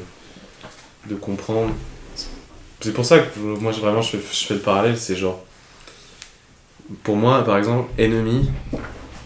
[1.10, 1.72] de comprendre.
[2.82, 5.42] C'est pour ça que moi vraiment je fais, je fais le parallèle, c'est genre.
[7.04, 8.50] Pour moi, par exemple, Enemy,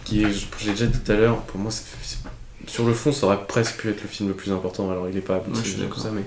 [0.04, 0.28] qui est,
[0.64, 2.18] l'ai déjà dit tout à l'heure, pour moi, c'est- c'est-
[2.66, 5.14] sur le fond, ça aurait presque pu être le film le plus important, alors il
[5.14, 6.02] n'est pas abouti, Ouais, je suis tout d'accord.
[6.02, 6.24] ça, mais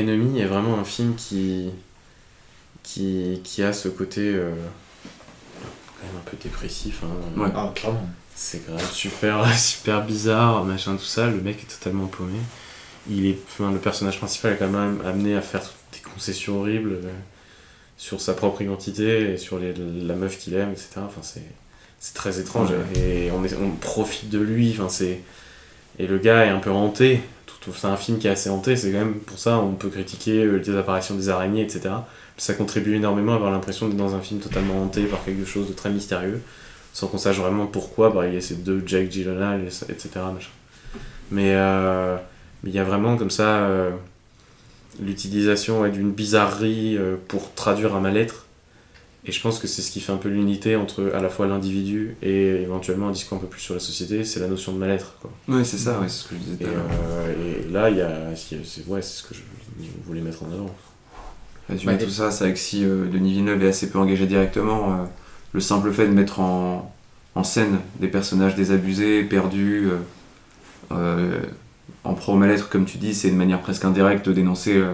[0.00, 1.70] Enemy est vraiment un film qui,
[2.82, 4.50] qui, qui a ce côté euh,
[6.00, 7.02] quand même un peu dépressif.
[7.04, 7.40] hein.
[7.40, 7.48] Ouais.
[7.54, 8.08] Ah, clairement.
[8.34, 11.28] C'est même super, super bizarre, machin, tout ça.
[11.28, 12.38] Le mec est totalement paumé.
[13.08, 15.62] Il est, enfin, le personnage principal est quand même amené à faire
[15.92, 17.10] des concessions horribles euh,
[17.96, 20.88] sur sa propre identité et sur les- la meuf qu'il aime, etc.
[20.98, 21.42] Enfin, c'est,
[22.00, 24.72] c'est très étrange et on, est, on profite de lui.
[24.76, 25.20] Enfin, c'est,
[25.98, 27.20] et le gars est un peu hanté.
[27.74, 28.76] C'est un film qui est assez hanté.
[28.76, 31.94] C'est quand même pour ça on peut critiquer euh, les apparitions des araignées, etc.
[32.36, 35.68] Ça contribue énormément à avoir l'impression d'être dans un film totalement hanté par quelque chose
[35.68, 36.40] de très mystérieux
[36.92, 38.10] sans qu'on sache vraiment pourquoi.
[38.10, 40.08] Bah, il y a ces deux Jack Gyllenhaal, etc.
[40.34, 40.50] machin.
[41.30, 42.16] Mais euh,
[42.62, 43.90] mais il y a vraiment comme ça euh,
[45.00, 48.46] l'utilisation ouais, d'une bizarrerie euh, pour traduire un mal-être.
[49.26, 51.46] Et je pense que c'est ce qui fait un peu l'unité entre à la fois
[51.46, 54.78] l'individu et éventuellement un discours un peu plus sur la société, c'est la notion de
[54.78, 55.14] mal-être.
[55.22, 55.30] Quoi.
[55.48, 56.82] Ouais, c'est ça, ouais, c'est ce que je disais Et, tout à l'heure.
[56.92, 57.32] euh,
[57.66, 59.40] et là, il y a, c'est ouais, c'est ce que je
[60.06, 60.74] voulais mettre en avant.
[61.70, 61.98] Résumer Ouais.
[61.98, 65.04] tout ça, c'est vrai que si euh, Denis Villeneuve est assez peu engagé directement, euh,
[65.54, 66.94] le simple fait de mettre en,
[67.34, 69.96] en scène des personnages désabusés, perdus, euh,
[70.92, 71.40] euh,
[72.04, 74.92] en pro mal-être, comme tu dis, c'est une manière presque indirecte de dénoncer euh,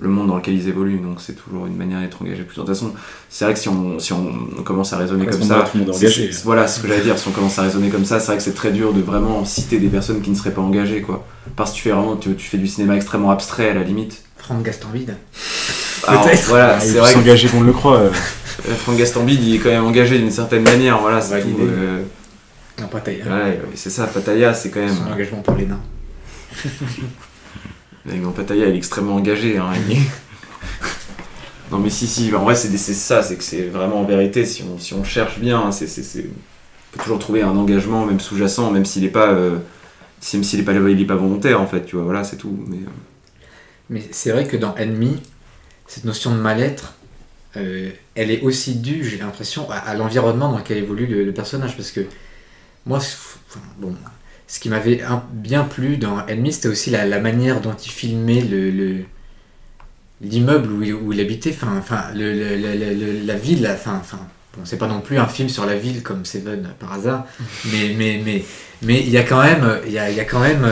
[0.00, 0.98] le monde dans lequel ils évoluent.
[1.00, 2.54] Donc c'est toujours une manière d'être engagé plus.
[2.56, 2.92] De toute façon,
[3.28, 5.94] c'est vrai que si on, si on commence à raisonner comme ça, tout le monde
[5.96, 6.32] engagé.
[6.32, 7.18] c'est- voilà ce que j'allais dire.
[7.18, 9.44] Si on commence à raisonner comme ça, c'est vrai que c'est très dur de vraiment
[9.44, 11.26] citer des personnes qui ne seraient pas engagées, quoi.
[11.56, 14.22] Parce que tu fais vraiment, tu, tu fais du cinéma extrêmement abstrait à la limite.
[14.38, 15.16] Franck Gastambide.
[16.06, 16.46] Alors, Peut-être.
[16.48, 17.98] Voilà, Ah, c'est vrai s'engager qu'on le croit.
[17.98, 18.10] euh.
[18.68, 21.52] euh, Franck Gastambide, il est quand même engagé d'une certaine manière, voilà, c'est Validé.
[21.52, 21.60] tout.
[21.68, 22.02] euh,
[22.80, 23.22] Non, pas taille.
[23.26, 24.94] ouais, ouais, c'est ça, Pataya, c'est quand même.
[24.96, 25.80] Son engagement pour les nains.
[28.06, 29.58] Mon Pataya, il est extrêmement engagé.
[29.58, 29.72] Hein,
[31.70, 34.62] non, mais si, si, en vrai, c'est ça, c'est que c'est vraiment en vérité, si
[34.62, 35.86] on, si on cherche bien, c'est
[36.90, 39.28] on peut toujours trouver un engagement, même sous-jacent, même s'il n'est pas.
[39.30, 39.58] euh,
[41.06, 42.58] pas, volontaire, en fait, tu vois, voilà, c'est tout.
[42.66, 42.90] Mais, euh,
[43.90, 45.20] Mais c'est vrai que dans Enemy,
[45.86, 46.94] cette notion de mal-être,
[47.56, 51.76] euh, elle est aussi due, j'ai l'impression, à, l'environnement dans lequel évolue le, personnage.
[51.76, 52.00] Parce que
[52.86, 52.98] moi,
[53.78, 53.94] bon,
[54.52, 55.00] ce qui m'avait
[55.32, 58.70] bien plu dans Enemy, c'était aussi la, la manière dont il filmait le.
[58.70, 59.04] le-
[60.22, 63.66] l'immeuble où, il- où il habitait, enfin, enfin le, le- le- le- le- la ville,
[63.72, 64.18] enfin, enfin,
[64.56, 67.26] bon, c'est pas non plus un film sur la ville comme Seven par hasard,
[67.72, 68.44] mais mais mais
[68.82, 70.66] mais il y a quand même, il y a, il y a quand même,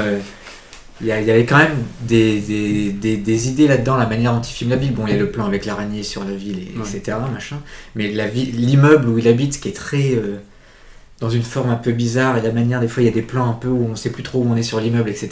[1.01, 4.07] il y, a- il y avait quand même des, des, des, des idées là-dedans, la
[4.07, 4.93] manière dont il filme la ville.
[4.93, 6.87] Bon, il y a le plan avec l'araignée sur la ville, et, Ouais.
[6.97, 7.17] etc.
[7.33, 7.61] Machin.
[7.95, 10.39] Mais la l'immeuble où il habite, qui est très euh,
[11.21, 13.23] dans une forme un peu bizarre, et la manière, des fois, il y a des
[13.23, 15.31] plans un peu où on sait plus trop où on est sur l'immeuble, etc.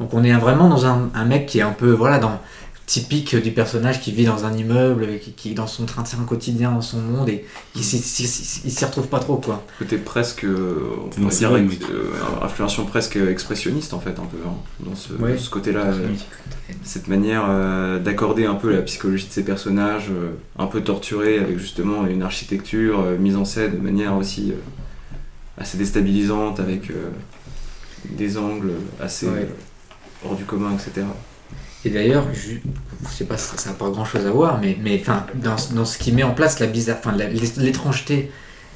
[0.00, 2.40] Donc on est vraiment dans un, un mec qui est un peu, voilà, dans
[2.86, 6.72] typique du personnage qui vit dans un immeuble, qui, qui est dans son train-train quotidien,
[6.72, 7.44] dans son monde, et
[7.76, 9.62] il s'y retrouve pas trop, quoi.
[9.78, 10.76] Côté presque, euh,
[11.22, 12.10] on dire, ex- euh,
[12.42, 15.36] influenciation presque expressionniste en fait, un peu, hein, dans ce, Ouais.
[15.36, 15.80] ce côté-là.
[15.84, 16.08] euh,
[16.82, 21.38] cette manière euh, d'accorder un peu la psychologie de ces personnages, euh, un peu torturés,
[21.38, 24.54] avec justement une architecture euh, mise en scène de manière aussi euh,
[25.58, 27.10] assez déstabilisante, avec euh,
[28.10, 29.40] des angles assez Ouais.
[29.40, 31.06] euh, hors du commun, etc.
[31.84, 32.54] Et d'ailleurs, je,
[33.04, 35.84] je sais pas, ça n'a pas grand chose à voir, mais, mais enfin, dans, dans
[35.84, 37.16] ce qui met en place la bizarre, enfin,
[37.58, 38.30] l'étrangeté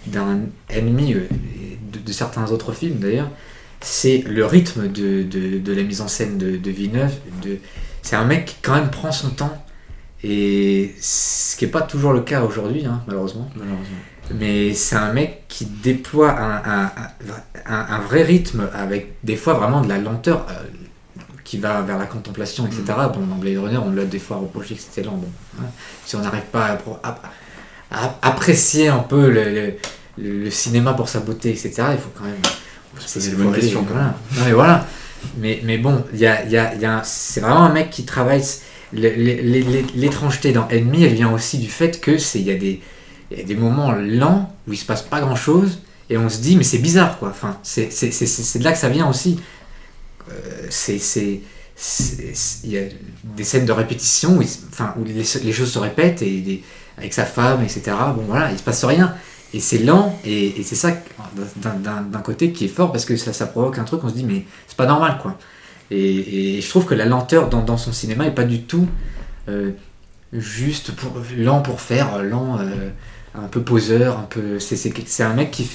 [0.06, 1.26] d'un ennemi, euh,
[1.92, 3.30] de, de certains autres films d'ailleurs,
[3.80, 7.12] c'est le rythme de, de, de la mise en scène de, de Villeneuve.
[7.42, 7.58] De,
[8.02, 9.64] c'est un mec qui quand même prend son temps,
[10.22, 13.50] et ce qui n'est pas toujours le cas aujourd'hui, hein, malheureusement.
[13.56, 13.96] Malheureusement.
[14.38, 16.90] Mais c'est un mec qui déploie un, un,
[17.66, 20.54] un- un vrai rythme avec des fois vraiment de la lenteur euh,
[21.44, 22.82] qui va vers la contemplation, etc.
[23.14, 25.16] Bon, dans Blade Runner, on l'a des fois reproché que c'était lent.
[25.16, 25.28] Bon,
[25.60, 25.66] hein.
[26.06, 27.18] Si on n'arrive pas à, appro- à-
[27.90, 29.74] à apprécier un peu le, le-
[30.18, 32.34] le cinéma pour sa beauté, etc., il faut quand même.
[32.94, 34.14] faut bonnes aller- questions, quand voilà.
[34.36, 34.86] Non, mais voilà.
[35.38, 38.42] Mais, mais bon, y a, y a- y a c'est vraiment un mec qui travaille.
[38.94, 42.46] le- le- le- le- L'étrangeté dans Enemy, elle vient aussi du fait que c'est il
[42.46, 42.80] y a des
[43.32, 45.80] il y a des moments lents où il se passe pas grand chose
[46.10, 47.28] et on se dit mais c'est bizarre quoi.
[47.30, 49.40] Enfin c'est de là que ça vient aussi.
[50.30, 51.40] Euh, c'est
[52.64, 52.82] il y a
[53.24, 56.62] des scènes de répétition où, enfin, où les, choses se répètent et
[56.98, 59.14] avec sa femme etc bon voilà il se passe rien.
[59.54, 60.92] Et c'est lent et, c'est ça
[61.56, 64.24] d'un- côté qui est fort parce que ça, ça provoque un truc on se dit
[64.24, 65.38] mais c'est pas normal quoi.
[65.90, 68.86] Et, et je trouve que la lenteur dans, dans son cinéma est pas du tout
[69.48, 69.72] euh,
[70.32, 72.90] juste pour lent pour faire lent euh,
[73.34, 75.68] un peu poseur un peu c'est c'est c'est un mec qui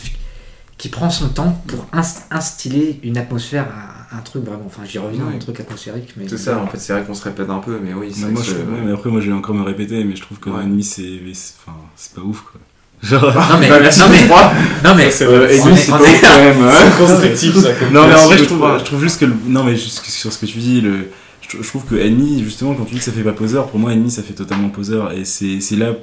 [0.77, 3.65] qui prend son temps pour inst- instiller une atmosphère
[4.11, 5.35] à un truc vraiment enfin j'y reviens Oui.
[5.35, 7.77] un truc atmosphérique mais C'est ça, en fait, c'est vrai qu'on se répète un peu,
[7.83, 10.01] mais oui, c'est Mais moi, je, ouais, mais après, moi, je vais encore me répéter,
[10.05, 10.63] mais je trouve que Ouais.
[10.63, 12.61] Ennemi, c'est c'est- enfin, c'est pas ouf, quoi.
[13.03, 16.61] Genre, non mais Bah, merci non mais non mais Euh, est- c'est est- quand même.
[16.63, 16.71] hein.
[16.97, 17.69] constructif ça.
[17.91, 20.09] Non mais en vrai je trouve, je trouve juste que le- non mais juste que-
[20.11, 21.09] sur ce que tu dis le
[21.49, 23.91] je, trouve que Enemy justement quand tu dis que ça fait pas poseur pour moi
[23.93, 25.11] Enemy ça fait totalement poseur.
[25.13, 25.93] Et c'est là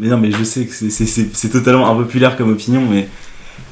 [0.00, 3.08] mais non mais je sais que c'est- totalement impopulaire comme opinion mais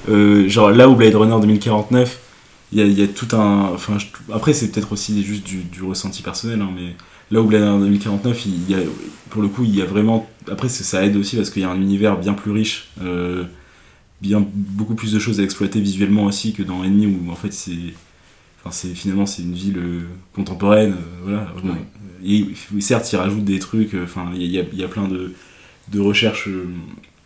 [0.09, 2.19] euh, genre là où Blade Runner 2049
[2.73, 3.77] il y a, y a tout un
[4.33, 6.95] après c'est peut-être aussi juste du, ressenti personnel hein, mais
[7.31, 8.79] là où Blade Runner 2049 il y a
[9.31, 11.71] pour le coup il y a vraiment après ça- aide aussi parce qu'il y a
[11.71, 13.45] un univers bien plus riche euh,
[14.21, 17.53] bien beaucoup plus de choses à exploiter visuellement aussi que dans Enemy où en fait
[17.53, 17.73] c'est
[18.65, 20.01] enfin c'est finalement c'est une ville euh,
[20.35, 21.53] contemporaine euh, voilà
[22.25, 22.47] et
[22.81, 25.33] certes il rajoute des trucs euh, enfin il y, a- il y a plein de,
[25.91, 26.49] de recherches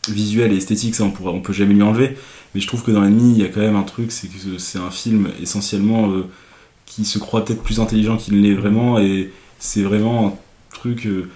[0.09, 2.17] visuelles et esthétiques ça on pourra on peut jamais lui enlever.
[2.55, 4.59] Mais je trouve que dans Enemy il y a quand même un truc c'est que
[4.59, 6.25] c'est un film essentiellement euh,
[6.87, 8.99] qui se croit peut-être plus intelligent qu'il ne l'est vraiment.
[8.99, 10.35] Et c'est vraiment un
[10.75, 11.29] truc euh,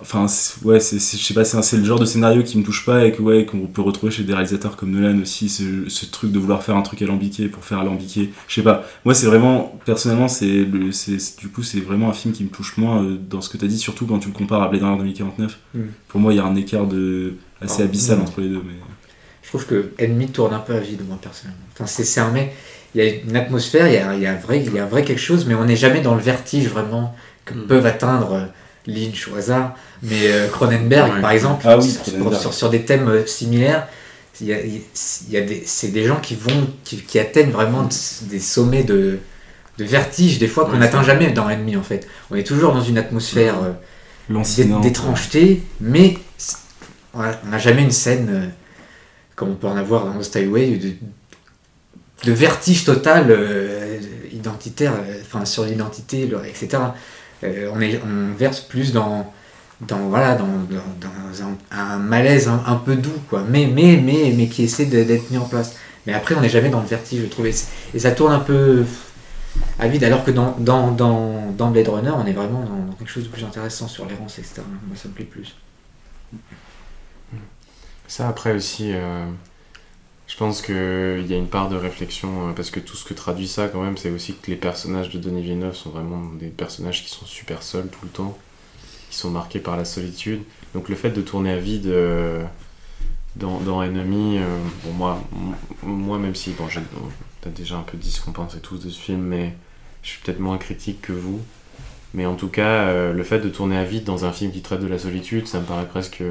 [0.00, 2.86] Enfin, c'est- ouais, c'est, je sais pas, c'est, le genre de scénario qui me touche
[2.86, 6.06] pas et que, ouais, qu'on peut retrouver chez des réalisateurs comme Nolan aussi, ce, ce
[6.06, 8.30] truc de vouloir faire un truc alambiqué pour faire alambiqué.
[8.48, 12.44] Je sais pas, moi c'est vraiment, personnellement, c'est, du coup, c'est vraiment un film qui
[12.44, 14.68] me touche moins euh, dans ce que t'as dit, surtout quand tu le compares à
[14.68, 15.58] Blade Runner 2049.
[15.74, 15.80] Mm.
[16.08, 18.22] Pour moi, il y a un écart de, assez Ah, abyssal mm.
[18.22, 18.62] entre les deux.
[18.66, 18.72] Mais...
[19.42, 22.30] je trouve que Enemy tourne un peu à vide moi personnellement enfin c'est c'est un
[22.30, 22.54] mec
[22.94, 24.86] il y a une atmosphère il y a, il y a vrai il y a
[24.86, 27.14] vrai quelque chose mais on n'est jamais dans le vertige vraiment
[27.44, 27.66] que Mm.
[27.66, 28.46] peuvent atteindre euh,
[28.86, 31.20] Lynch au hasard mais euh, Cronenberg Ouais.
[31.20, 32.40] par exemple Ah oui, sur, Cronenberg.
[32.40, 33.86] sur, sur des thèmes euh, similaires
[34.40, 34.82] il y a, il
[35.30, 37.88] y a des c'est des gens qui vont qui, qui atteignent vraiment
[38.22, 39.18] des sommets de
[39.78, 42.72] de vertige des fois qu'on Ouais, n'atteint jamais dans Enemy en fait on est toujours
[42.72, 43.72] dans une atmosphère euh,
[44.80, 46.16] d'étrangeté, mais
[47.12, 48.46] on n'a jamais une scène euh,
[49.36, 50.92] comme on peut en avoir dans Lost Highway de,
[52.24, 53.98] de vertige total euh,
[54.32, 56.82] identitaire, enfin sur l'identité, etc.
[57.44, 59.32] Euh, on, verse plus dans
[59.80, 61.10] dans voilà dans, dans-
[61.70, 65.46] un, malaise un, peu doux quoi, mais mais mais mais qui essaie d'être mis en
[65.46, 65.76] place.
[66.06, 68.84] Mais après on n'est jamais dans le vertige, je trouve, et, ça tourne un peu
[69.78, 73.10] à vide, alors que dans, dans, dans, dans Blade Runner, on est vraiment dans, quelque
[73.10, 74.62] chose de plus intéressant sur l'errance, etc.
[74.86, 75.56] Moi, ça me plaît plus.
[78.06, 79.26] Ça, après aussi, euh,
[80.26, 83.14] je pense qu'il y a une part de réflexion, euh, parce que tout ce que
[83.14, 86.48] traduit ça, quand même, c'est aussi que les personnages de Denis Villeneuve sont vraiment des
[86.48, 88.36] personnages qui sont super seuls tout le temps,
[89.10, 90.42] qui sont marqués par la solitude.
[90.72, 92.42] Donc le fait de tourner à vide euh,
[93.36, 95.22] dans, dans Enemy, euh, bon, moi,
[95.82, 98.98] moi, même si, bon, peut-être déjà un peu dit ce qu'on pensait tous de ce
[98.98, 99.54] film, mais
[100.02, 101.40] je suis peut-être moins critique que vous.
[102.14, 104.80] Mais en tout cas, le fait de tourner à vide dans un film qui traite
[104.80, 106.22] de la solitude, ça me paraît presque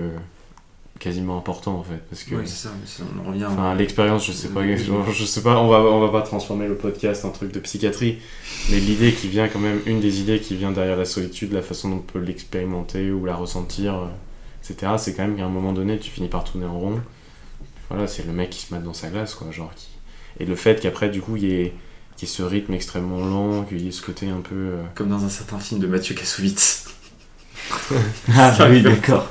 [1.04, 2.00] quasiment important en fait.
[2.10, 3.46] Parce que Oui, c'est ça, mais ça, on en revient.
[3.46, 4.84] Enfin, l'expérience, je sais pas, je,
[5.14, 8.20] je sais pas, on va, on va pas transformer le podcast en truc de psychiatrie,
[8.72, 11.62] mais l'idée qui vient quand même, une des idées qui vient derrière la solitude, la
[11.62, 14.08] façon dont on peut l'expérimenter ou la ressentir, euh,
[14.72, 17.02] etc., c'est quand même qu'à un moment donné, tu finis par tourner en rond.
[17.90, 19.88] Voilà, c'est le mec qui se met dans sa glace, quoi, genre qui...
[20.40, 21.74] Et le fait qu'après, du coup, il y ait,
[22.18, 24.56] qu'il y ait ce rythme extrêmement lent, qu'il y ait ce côté un peu...
[24.56, 26.86] euh, Comme dans un certain film de Mathieu Kassovitz.
[28.36, 29.30] Ah oui, d'accord.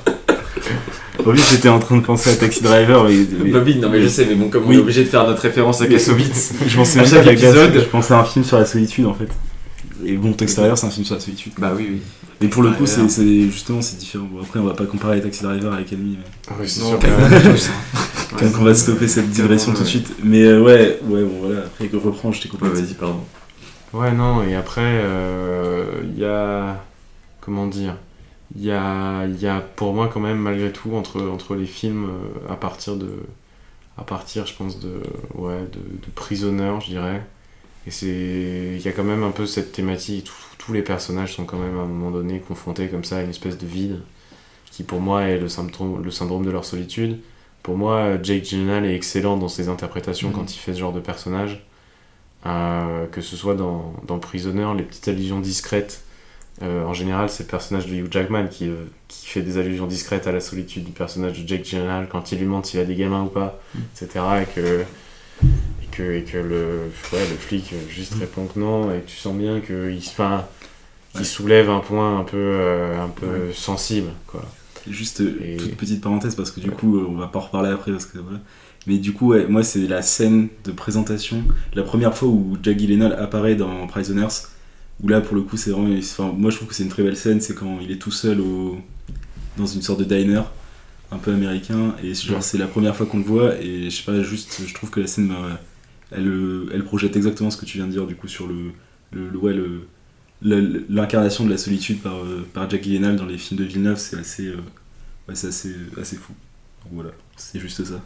[1.25, 4.07] Oui, j'étais en train de penser à Taxi Driver, mais, mais- Bobby, non mais je
[4.07, 4.75] sais, mais bon, comme on Oui.
[4.75, 6.53] est obligé de faire notre référence à Kassovitz.
[6.67, 7.73] je pensais À chaque épisode.
[7.75, 9.29] je pensais à un film sur la solitude en fait.
[10.05, 11.53] Et bon, Taxi Driver, c'est un film sur la solitude.
[11.59, 12.01] bah oui, oui.
[12.41, 13.09] Mais pour le coup, Driver.
[13.09, 14.25] c'est justement c'est différent.
[14.29, 16.99] Bon, après, on va pas comparer Taxi Driver avec Enemy, mais Oui, c'est sûr.
[18.37, 20.07] quand qu'on va stopper cette digression tout de suite.
[20.23, 21.59] Mais euh, ouais, ouais, bon voilà.
[21.61, 22.65] Après, que reprends, je t'ai coupé.
[22.65, 23.19] Ouais, vas-y, pardon.
[23.93, 25.85] Ouais, non, et après, euh,
[26.15, 26.83] il y a.
[27.39, 27.95] Comment dire
[28.55, 32.09] Il y a, y a pour moi, quand même, malgré tout, entre, entre les films,
[32.09, 33.09] euh, à partir de.
[33.97, 35.01] À partir, je pense, de.
[35.35, 37.23] Ouais, de, de je dirais.
[37.87, 38.75] Et c'est.
[38.77, 40.29] Il y a quand même un peu cette thématique.
[40.59, 43.29] tous les personnages sont quand même, à un moment donné, confrontés comme ça à une
[43.31, 44.01] espèce de vide,
[44.71, 47.19] qui pour moi est le symptôme, le syndrome de leur solitude.
[47.63, 50.35] Pour moi, Jake Gyllenhaal est excellent dans ses interprétations Mhm.
[50.35, 51.65] quand il fait ce genre de personnage.
[52.45, 56.03] Euh, que ce soit dans, dans Prisoner, les petites allusions discrètes.
[56.61, 58.75] Euh, en général, c'est le personnage de Hugh Jackman qui, euh,
[59.07, 62.37] qui fait des allusions discrètes à la solitude du personnage de Jake Gyllenhaal quand il
[62.37, 63.59] lui demande s'il a des gamins ou pas,
[63.95, 64.23] etc.
[64.43, 64.81] Et que,
[65.41, 69.35] et que, et que le, ouais, le flic juste répond que non, et tu sens
[69.35, 69.99] bien qu'il
[71.25, 73.53] soulève un point un peu, euh, un peu Ouais.
[73.53, 74.09] sensible.
[74.27, 74.43] Quoi.
[74.89, 77.91] Juste Et- toute petite parenthèse parce que du coup on va pas en reparler après
[77.91, 78.39] parce que voilà.
[78.85, 81.43] Mais du coup moi c'est la scène de présentation,
[81.73, 84.27] la première fois où Jack Gyllenhaal apparaît dans Prisoners,
[85.01, 87.03] où là pour le coup c'est vraiment, enfin moi je trouve que c'est une très
[87.03, 88.77] belle scène, c'est quand il est tout seul au
[89.57, 90.41] dans une sorte de diner
[91.11, 94.03] un peu américain et genre c'est la première fois qu'on le voit et je sais
[94.03, 95.35] pas juste je trouve que la scène me-
[96.11, 98.71] elle, elle projette exactement ce que tu viens de dire du coup sur le,
[99.11, 99.87] le, le- ouais, le
[100.43, 104.17] l'incarnation de la solitude par, euh, par Jack Gyllenhaal dans les films de Villeneuve c'est
[104.17, 104.57] assez euh,
[105.27, 106.33] ouais, assez, assez fou.
[106.85, 108.01] Donc voilà c'est juste ça.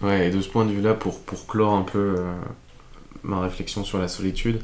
[0.00, 2.34] Ouais, et de ce point de vue-là, pour, pour clore un peu euh,
[3.22, 4.60] ma réflexion sur la solitude,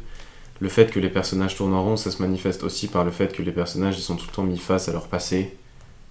[0.60, 3.32] le fait que les personnages tournent en rond, ça se manifeste aussi par le fait
[3.32, 5.56] que les personnages ils sont tout le temps mis face à leur passé.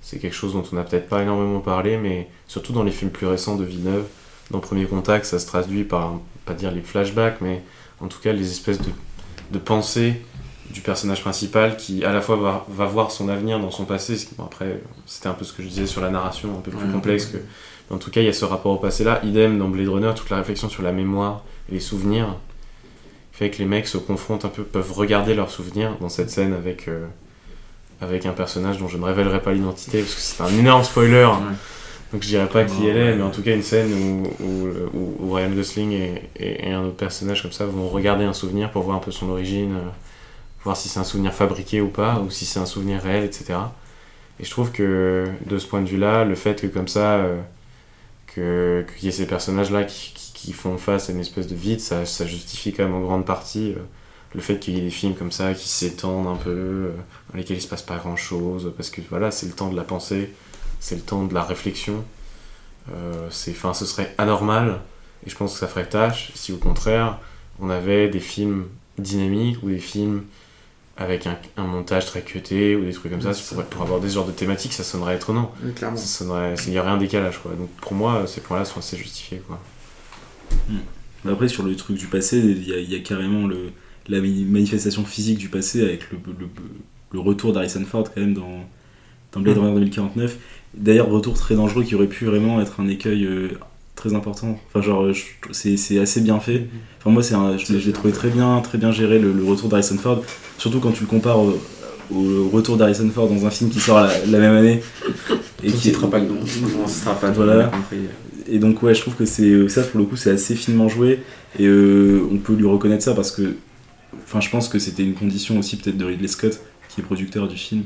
[0.02, 3.12] C'est quelque chose dont on n'a peut-être pas énormément parlé, mais surtout dans les films
[3.12, 4.06] plus récents de Villeneuve,
[4.52, 6.14] dans Premier Contact, ça se traduit par,
[6.46, 7.62] pas dire les flashbacks, mais
[8.00, 8.90] en tout cas les espèces de,
[9.52, 10.22] de pensées
[10.72, 14.16] du personnage principal qui à la fois va, va voir son avenir dans son passé,
[14.38, 16.86] bon, après c'était un peu ce que je disais sur la narration, un peu plus
[16.86, 16.92] Ouais.
[16.94, 17.38] complexe que
[17.90, 19.22] en tout cas, il y a ce rapport au passé là.
[19.24, 22.36] Idem dans Blade Runner, toute la réflexion sur la mémoire et les souvenirs
[23.38, 26.54] fait que les mecs se confrontent un peu, peuvent regarder leurs souvenirs dans cette scène
[26.54, 27.06] avec, euh,
[28.02, 31.30] avec un personnage dont je ne révélerai pas l'identité parce que c'est un énorme spoiler.
[32.14, 34.68] Donc je dirais pas qui elle est, mais en tout cas une scène où, où,
[34.98, 38.32] où- où Ryan Gosling et, et- et un autre personnage comme ça vont regarder un
[38.34, 39.90] souvenir pour voir un peu son origine, euh,
[40.64, 43.60] voir si c'est un souvenir fabriqué ou pas, ou si c'est un souvenir réel, etc.
[44.40, 47.38] Et je trouve que de ce point de vue-là, le fait que comme ça, euh,
[48.34, 51.56] que- qu'il y ait ces personnages-là qui, qui- qui font face à une espèce de
[51.56, 53.80] vide, ça, ça justifie quand même en grande partie euh,
[54.36, 56.92] le fait qu'il y ait des films comme ça qui s'étendent un peu, euh,
[57.32, 59.84] dans lesquels il se passe pas grand-chose, parce que voilà, c'est le temps de la
[59.84, 60.32] pensée,
[60.80, 62.06] c'est le temps de la réflexion.
[62.94, 64.80] Euh, c'est, enfin, ce serait anormal,
[65.26, 67.18] et je pense que ça ferait tâche si au contraire
[67.60, 68.68] on avait des films
[69.00, 70.24] dynamiques ou des films
[70.98, 74.10] avec un, un montage très cuté ou des trucs comme ça, pour, pour avoir des
[74.10, 75.52] genres de thématiques, ça sonnerait étonnant.
[75.64, 75.98] Oui, clairement.
[75.98, 77.54] Ça sonnerait, il y aurait un décalage quoi.
[77.54, 79.60] Donc pour moi, ces points-là sont assez justifiés quoi.
[81.26, 83.58] Mais après, sur le truc du passé, il y a, il y a carrément le,
[84.08, 86.48] la manifestation physique du passé avec le, le,
[87.14, 88.66] le retour d'Harrison Ford quand même dans,
[89.34, 89.62] dans Blade Mm.
[89.62, 90.38] Runner 2049.
[90.76, 93.50] D'ailleurs, retour très dangereux qui aurait pu vraiment être un écueil euh,
[93.96, 94.60] très important.
[94.68, 95.08] Enfin, genre,
[95.52, 96.68] c'est assez bien fait.
[97.00, 99.98] Enfin, moi, un- je l'ai trouvé très bien, très bien géré le, le retour d'Harrison
[99.98, 100.24] Ford.
[100.58, 101.58] Surtout quand tu le compares au,
[102.12, 104.82] au retour d'Harrison Ford dans un film qui sort la, la même année.
[105.64, 106.36] Et qui ne pas le nom.
[106.80, 107.72] On ne citera pas, Voilà.
[108.50, 111.20] Et donc ouais, je trouve que c'est ça pour le coup c'est assez finement joué
[111.60, 113.56] et euh, on peut lui reconnaître ça parce que
[114.24, 117.48] enfin je pense que c'était une condition aussi peut-être de Ridley Scott qui est producteur
[117.48, 117.84] du film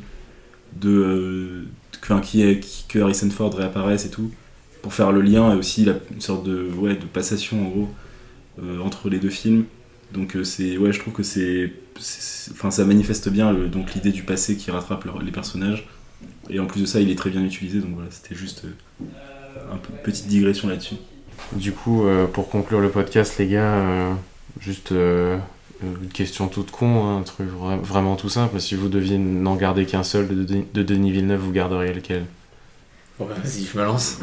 [0.80, 1.66] de euh,
[2.02, 4.32] que- enfin, qui est que Harrison Ford réapparaisse et tout
[4.82, 7.90] pour faire le lien et aussi une sorte de ouais de passation en gros
[8.64, 9.66] euh, entre les deux films.
[10.14, 11.74] Donc euh, c'est ouais, je trouve que c'est
[12.52, 15.88] enfin ça manifeste bien donc l'idée du passé qui rattrape les personnages
[16.50, 18.70] et en plus de ça, il est très bien utilisé donc voilà, c'était juste euh,
[19.72, 20.96] un peu petite digression là-dessus.
[21.54, 24.14] Du coup, euh, pour conclure le podcast, les gars, euh,
[24.60, 25.38] juste euh,
[25.84, 28.60] une question toute con, hein, un truc vra- vraiment tout simple.
[28.62, 32.26] Si vous deviez n'en garder qu'un seul de, de, de Denis Villeneuve, vous garderiez lequel?
[33.20, 34.20] Bon, bah, vas-y, je me lance.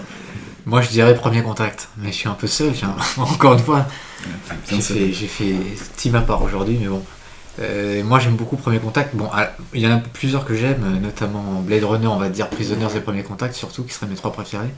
[0.64, 2.72] Moi, je dirais premier contact, mais je suis un peu seul.
[3.18, 3.87] Encore une fois,
[4.70, 5.55] j'ai fait, fait
[5.97, 7.03] team à part aujourd'hui, mais bon.
[7.61, 9.16] Euh, moi, j'aime beaucoup Premier Contact.
[9.16, 9.29] Bon,
[9.74, 13.01] il y en a plusieurs que j'aime, notamment Blade Runner, on va dire Prisoners et
[13.01, 14.70] Premier Contact, surtout, qui seraient mes trois préférés.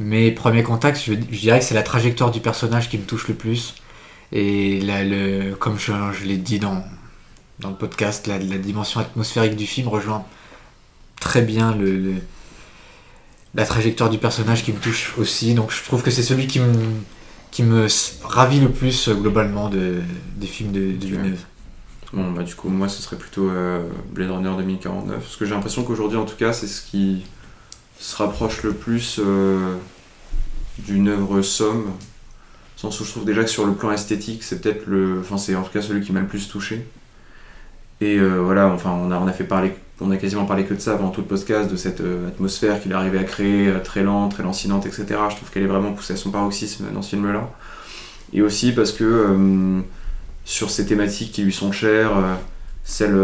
[0.00, 3.34] Mais Premier Contact, je, dirais que c'est la trajectoire du personnage qui me touche le
[3.34, 3.74] plus.
[4.32, 5.92] Et le, comme je,
[6.24, 6.82] l'ai dit dans,
[7.58, 10.24] dans le podcast, la, dimension atmosphérique du film rejoint
[11.20, 12.14] très bien le,
[13.54, 15.52] la trajectoire du personnage qui me touche aussi.
[15.52, 16.72] Donc je trouve que c'est celui qui me,
[17.50, 17.86] qui me
[18.22, 20.00] ravit le plus euh, globalement de,
[20.36, 21.34] des films de, de.
[22.14, 25.20] Bon, bah, du coup, moi, ce serait plutôt euh, Blade Runner 2049.
[25.20, 27.22] Parce que j'ai l'impression qu'aujourd'hui, en tout cas, c'est ce qui
[28.00, 29.76] se rapproche le plus euh,
[30.78, 31.92] d'une œuvre somme.
[32.76, 35.20] Sens où je trouve déjà que sur le plan esthétique, c'est peut-être le.
[35.20, 36.86] Enfin, c'est en tout cas celui qui m'a le plus touché.
[38.00, 39.74] Et euh, voilà, enfin, on a, on a fait parler.
[40.00, 42.80] On a quasiment parlé que de ça pendant tout le podcast, de cette euh, atmosphère
[42.80, 45.04] qu'il est arrivé à créer, très lente, très lancinante, etc.
[45.28, 47.50] Je trouve qu'elle est vraiment poussée à son paroxysme dans ce film-là.
[48.32, 49.82] Et aussi parce que
[50.46, 52.12] sur ces thématiques qui lui sont chères,
[52.84, 53.18] celle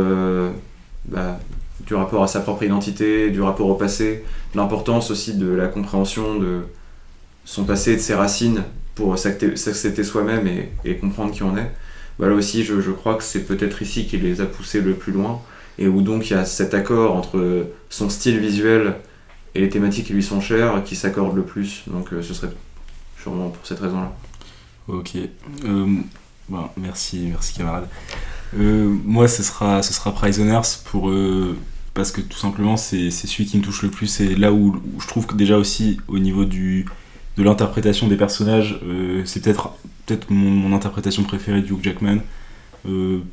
[1.06, 1.38] bah,
[1.80, 4.24] du rapport à sa propre identité, du rapport au passé,
[4.54, 6.62] l'importance aussi de la compréhension de
[7.44, 8.64] son passé de ses racines
[8.94, 10.48] pour s'accepter soi-même
[10.84, 11.70] et, comprendre qui on est.
[12.18, 15.12] Bah, là aussi, je, crois que c'est peut-être ici qu'il les a poussés le plus
[15.12, 15.40] loin
[15.78, 18.94] et où donc il y a cet accord entre son style visuel
[19.54, 21.82] et les thématiques qui lui sont chères qui s'accordent le plus.
[21.86, 22.52] Donc euh, ce serait
[23.20, 24.12] sûrement pour cette raison-là.
[24.88, 25.16] Ok.
[25.64, 25.86] Euh,
[26.48, 27.88] bon, merci, merci camarade.
[28.58, 31.56] Euh, moi, ce sera, ce sera Prisoners pour, euh,
[31.94, 34.06] parce que tout simplement, c'est celui qui me touche le plus.
[34.06, 36.86] C'est là où, je trouve que déjà aussi, au niveau du,
[37.36, 39.74] de l'interprétation des personnages, euh, c'est peut-être
[40.06, 42.18] peut mon, mon interprétation préférée du Hugh Jackman.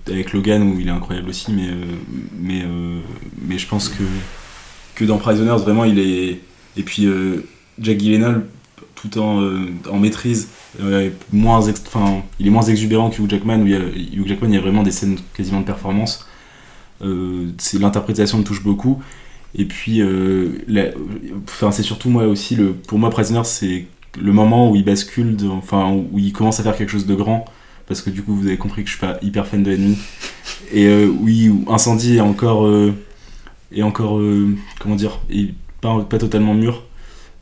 [0.08, 1.70] Avec Logan où il est incroyable aussi, mais,
[2.40, 2.64] mais,
[3.40, 4.02] mais je pense que,
[4.96, 6.40] que dans Prisoners, vraiment, il est.
[6.76, 7.08] Et puis,
[7.78, 8.48] Jack Gyllenhaal,
[9.04, 10.50] tout en, euh, en maîtrise,
[10.80, 11.62] euh, moins
[12.40, 14.62] il est moins exubérant que Hugh Jackman où il y a, Hugh Jackman y a
[14.62, 16.26] vraiment des scènes quasiment de performance.
[17.02, 19.02] Euh, c'est l'interprétation me touche beaucoup.
[19.56, 20.64] Et puis euh,
[21.72, 23.86] c'est surtout moi aussi le pour moi Prisoner c'est
[24.20, 27.46] le moment où il bascule enfin où il commence à faire quelque chose de grand
[27.88, 29.98] parce que du coup vous avez compris que je suis pas hyper fan de Enemy
[30.72, 32.68] et euh, oui Incendie est encore
[33.72, 34.20] est encore
[34.80, 35.20] comment dire
[35.82, 36.84] pas totalement mûr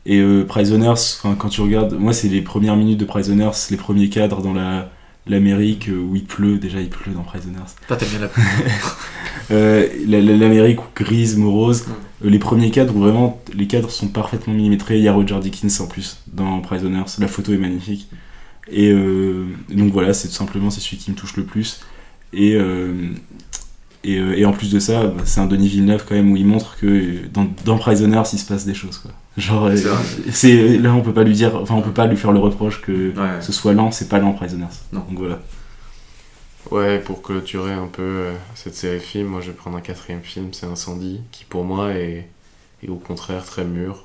[0.06, 4.08] et euh, Prisoners, quand tu regardes, moi c'est les premières minutes de Prisoners, les premiers
[4.08, 4.90] cadres dans la
[5.28, 7.58] l'Amérique euh, où il pleut, déjà il pleut dans Prisoners.
[7.86, 8.28] T'aimes bien la
[9.50, 11.84] Euh, la- la- L'Amérique grise, morose,
[12.24, 15.38] euh, les premiers cadres où vraiment les cadres sont parfaitement millimétrés, il y a Roger
[15.40, 18.08] Dickens en plus dans Prisoners, la photo est magnifique.
[18.70, 21.80] Et euh, donc voilà, c'est tout simplement c'est celui qui me touche le plus.
[22.32, 22.94] Et, euh,
[24.04, 26.36] et, euh, et en plus de ça, bah, c'est un Denis Villeneuve quand même où
[26.36, 29.10] il montre que dans, dans Prisoners il se passe des choses quoi.
[29.38, 29.70] Genre,
[30.30, 32.80] C'est là on peut pas lui dire, enfin on peut pas lui faire le reproche
[32.82, 33.40] que Ouais.
[33.40, 34.66] ce soit lent, c'est pas lent Prisoners.
[34.92, 35.00] Non.
[35.08, 35.40] Donc voilà.
[36.70, 39.80] Ouais, pour clôturer un peu euh, cette série de films, moi je vais prendre un
[39.80, 42.28] quatrième film, c'est Incendie, qui pour moi est,
[42.82, 44.04] est au contraire très mûr.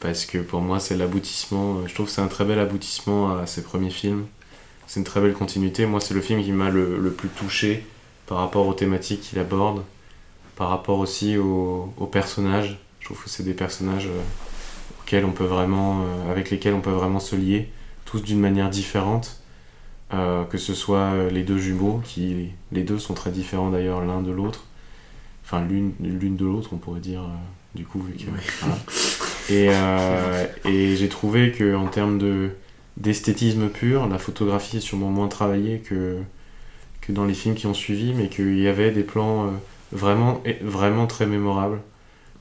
[0.00, 3.36] Parce que pour moi c'est l'aboutissement, euh, je trouve que c'est un très bel aboutissement
[3.38, 4.26] à ses premiers films.
[4.86, 5.86] C'est une très belle continuité.
[5.86, 7.84] Moi c'est le film qui m'a le, le plus touché
[8.26, 9.82] par rapport aux thématiques qu'il aborde,
[10.56, 12.78] par rapport aussi aux, aux personnages.
[13.06, 16.80] Je trouve que c'est des personnages euh, auxquels on peut vraiment, euh, avec lesquels on
[16.80, 17.70] peut vraiment se lier,
[18.04, 19.40] tous d'une manière différente.
[20.14, 24.22] Euh, que ce soit les deux jumeaux, qui les deux sont très différents d'ailleurs l'un
[24.22, 24.62] de l'autre,
[25.44, 28.30] enfin l'une l'une de l'autre on pourrait dire, euh, du coup vu que...
[28.60, 28.76] voilà.
[29.48, 32.50] Et, euh, et j'ai trouvé que en termes de
[32.96, 36.18] d'esthétisme pur, la photographie est sûrement moins travaillée que,
[37.00, 39.50] que dans les films qui ont suivi, mais qu'il y avait des plans euh,
[39.90, 41.80] vraiment, vraiment très mémorables.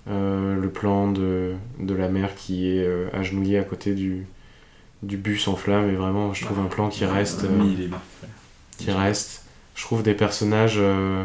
[0.07, 4.27] Euh, le plan de, de la mère qui est euh, agenouillée à côté du,
[5.01, 7.85] du bus en flammes est vraiment, je trouve, un plan qui reste, euh, Oui, il
[7.85, 7.89] est
[8.77, 9.43] qui reste.
[9.73, 11.23] Je trouve des personnages euh,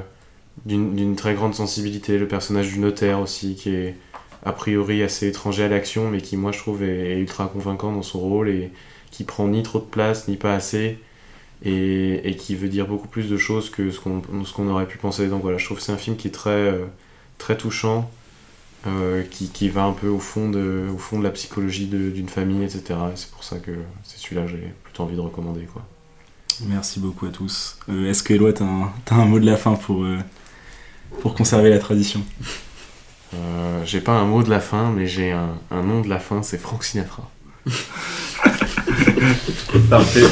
[0.65, 2.17] d'une très grande sensibilité.
[2.17, 3.97] Le personnage du notaire aussi, qui est
[4.45, 7.93] a priori assez étranger à l'action, mais qui, moi, je trouve, est, est ultra convaincant
[7.93, 8.71] dans son rôle et
[9.11, 10.99] qui prend ni trop de place, ni pas assez,
[11.63, 14.97] et, et qui veut dire beaucoup plus de choses que ce qu'on qu'on aurait pu
[14.97, 15.29] penser.
[15.29, 16.87] Donc voilà, je trouve que c'est un film qui est très, euh,
[17.39, 18.11] très touchant,
[18.87, 22.11] euh, qui, qui va un peu au fond de, au fond de la psychologie de-
[22.11, 22.83] d'une famille, etc.
[23.13, 23.73] Et c'est pour ça que
[24.05, 25.67] c'est celui-là que j'ai plutôt envie de recommander.
[25.73, 25.83] Quoi.
[26.67, 27.79] Merci beaucoup à tous.
[27.89, 30.19] Euh, Est-ce que Eloi, t'as un, t'as un mot de la fin pour, euh,
[31.21, 32.23] pour conserver la tradition?
[33.35, 36.19] Euh, j'ai pas un mot de la fin, mais j'ai un, un nom de la
[36.19, 37.31] fin, c'est Frank Sinatra.
[39.91, 40.25] Parfait.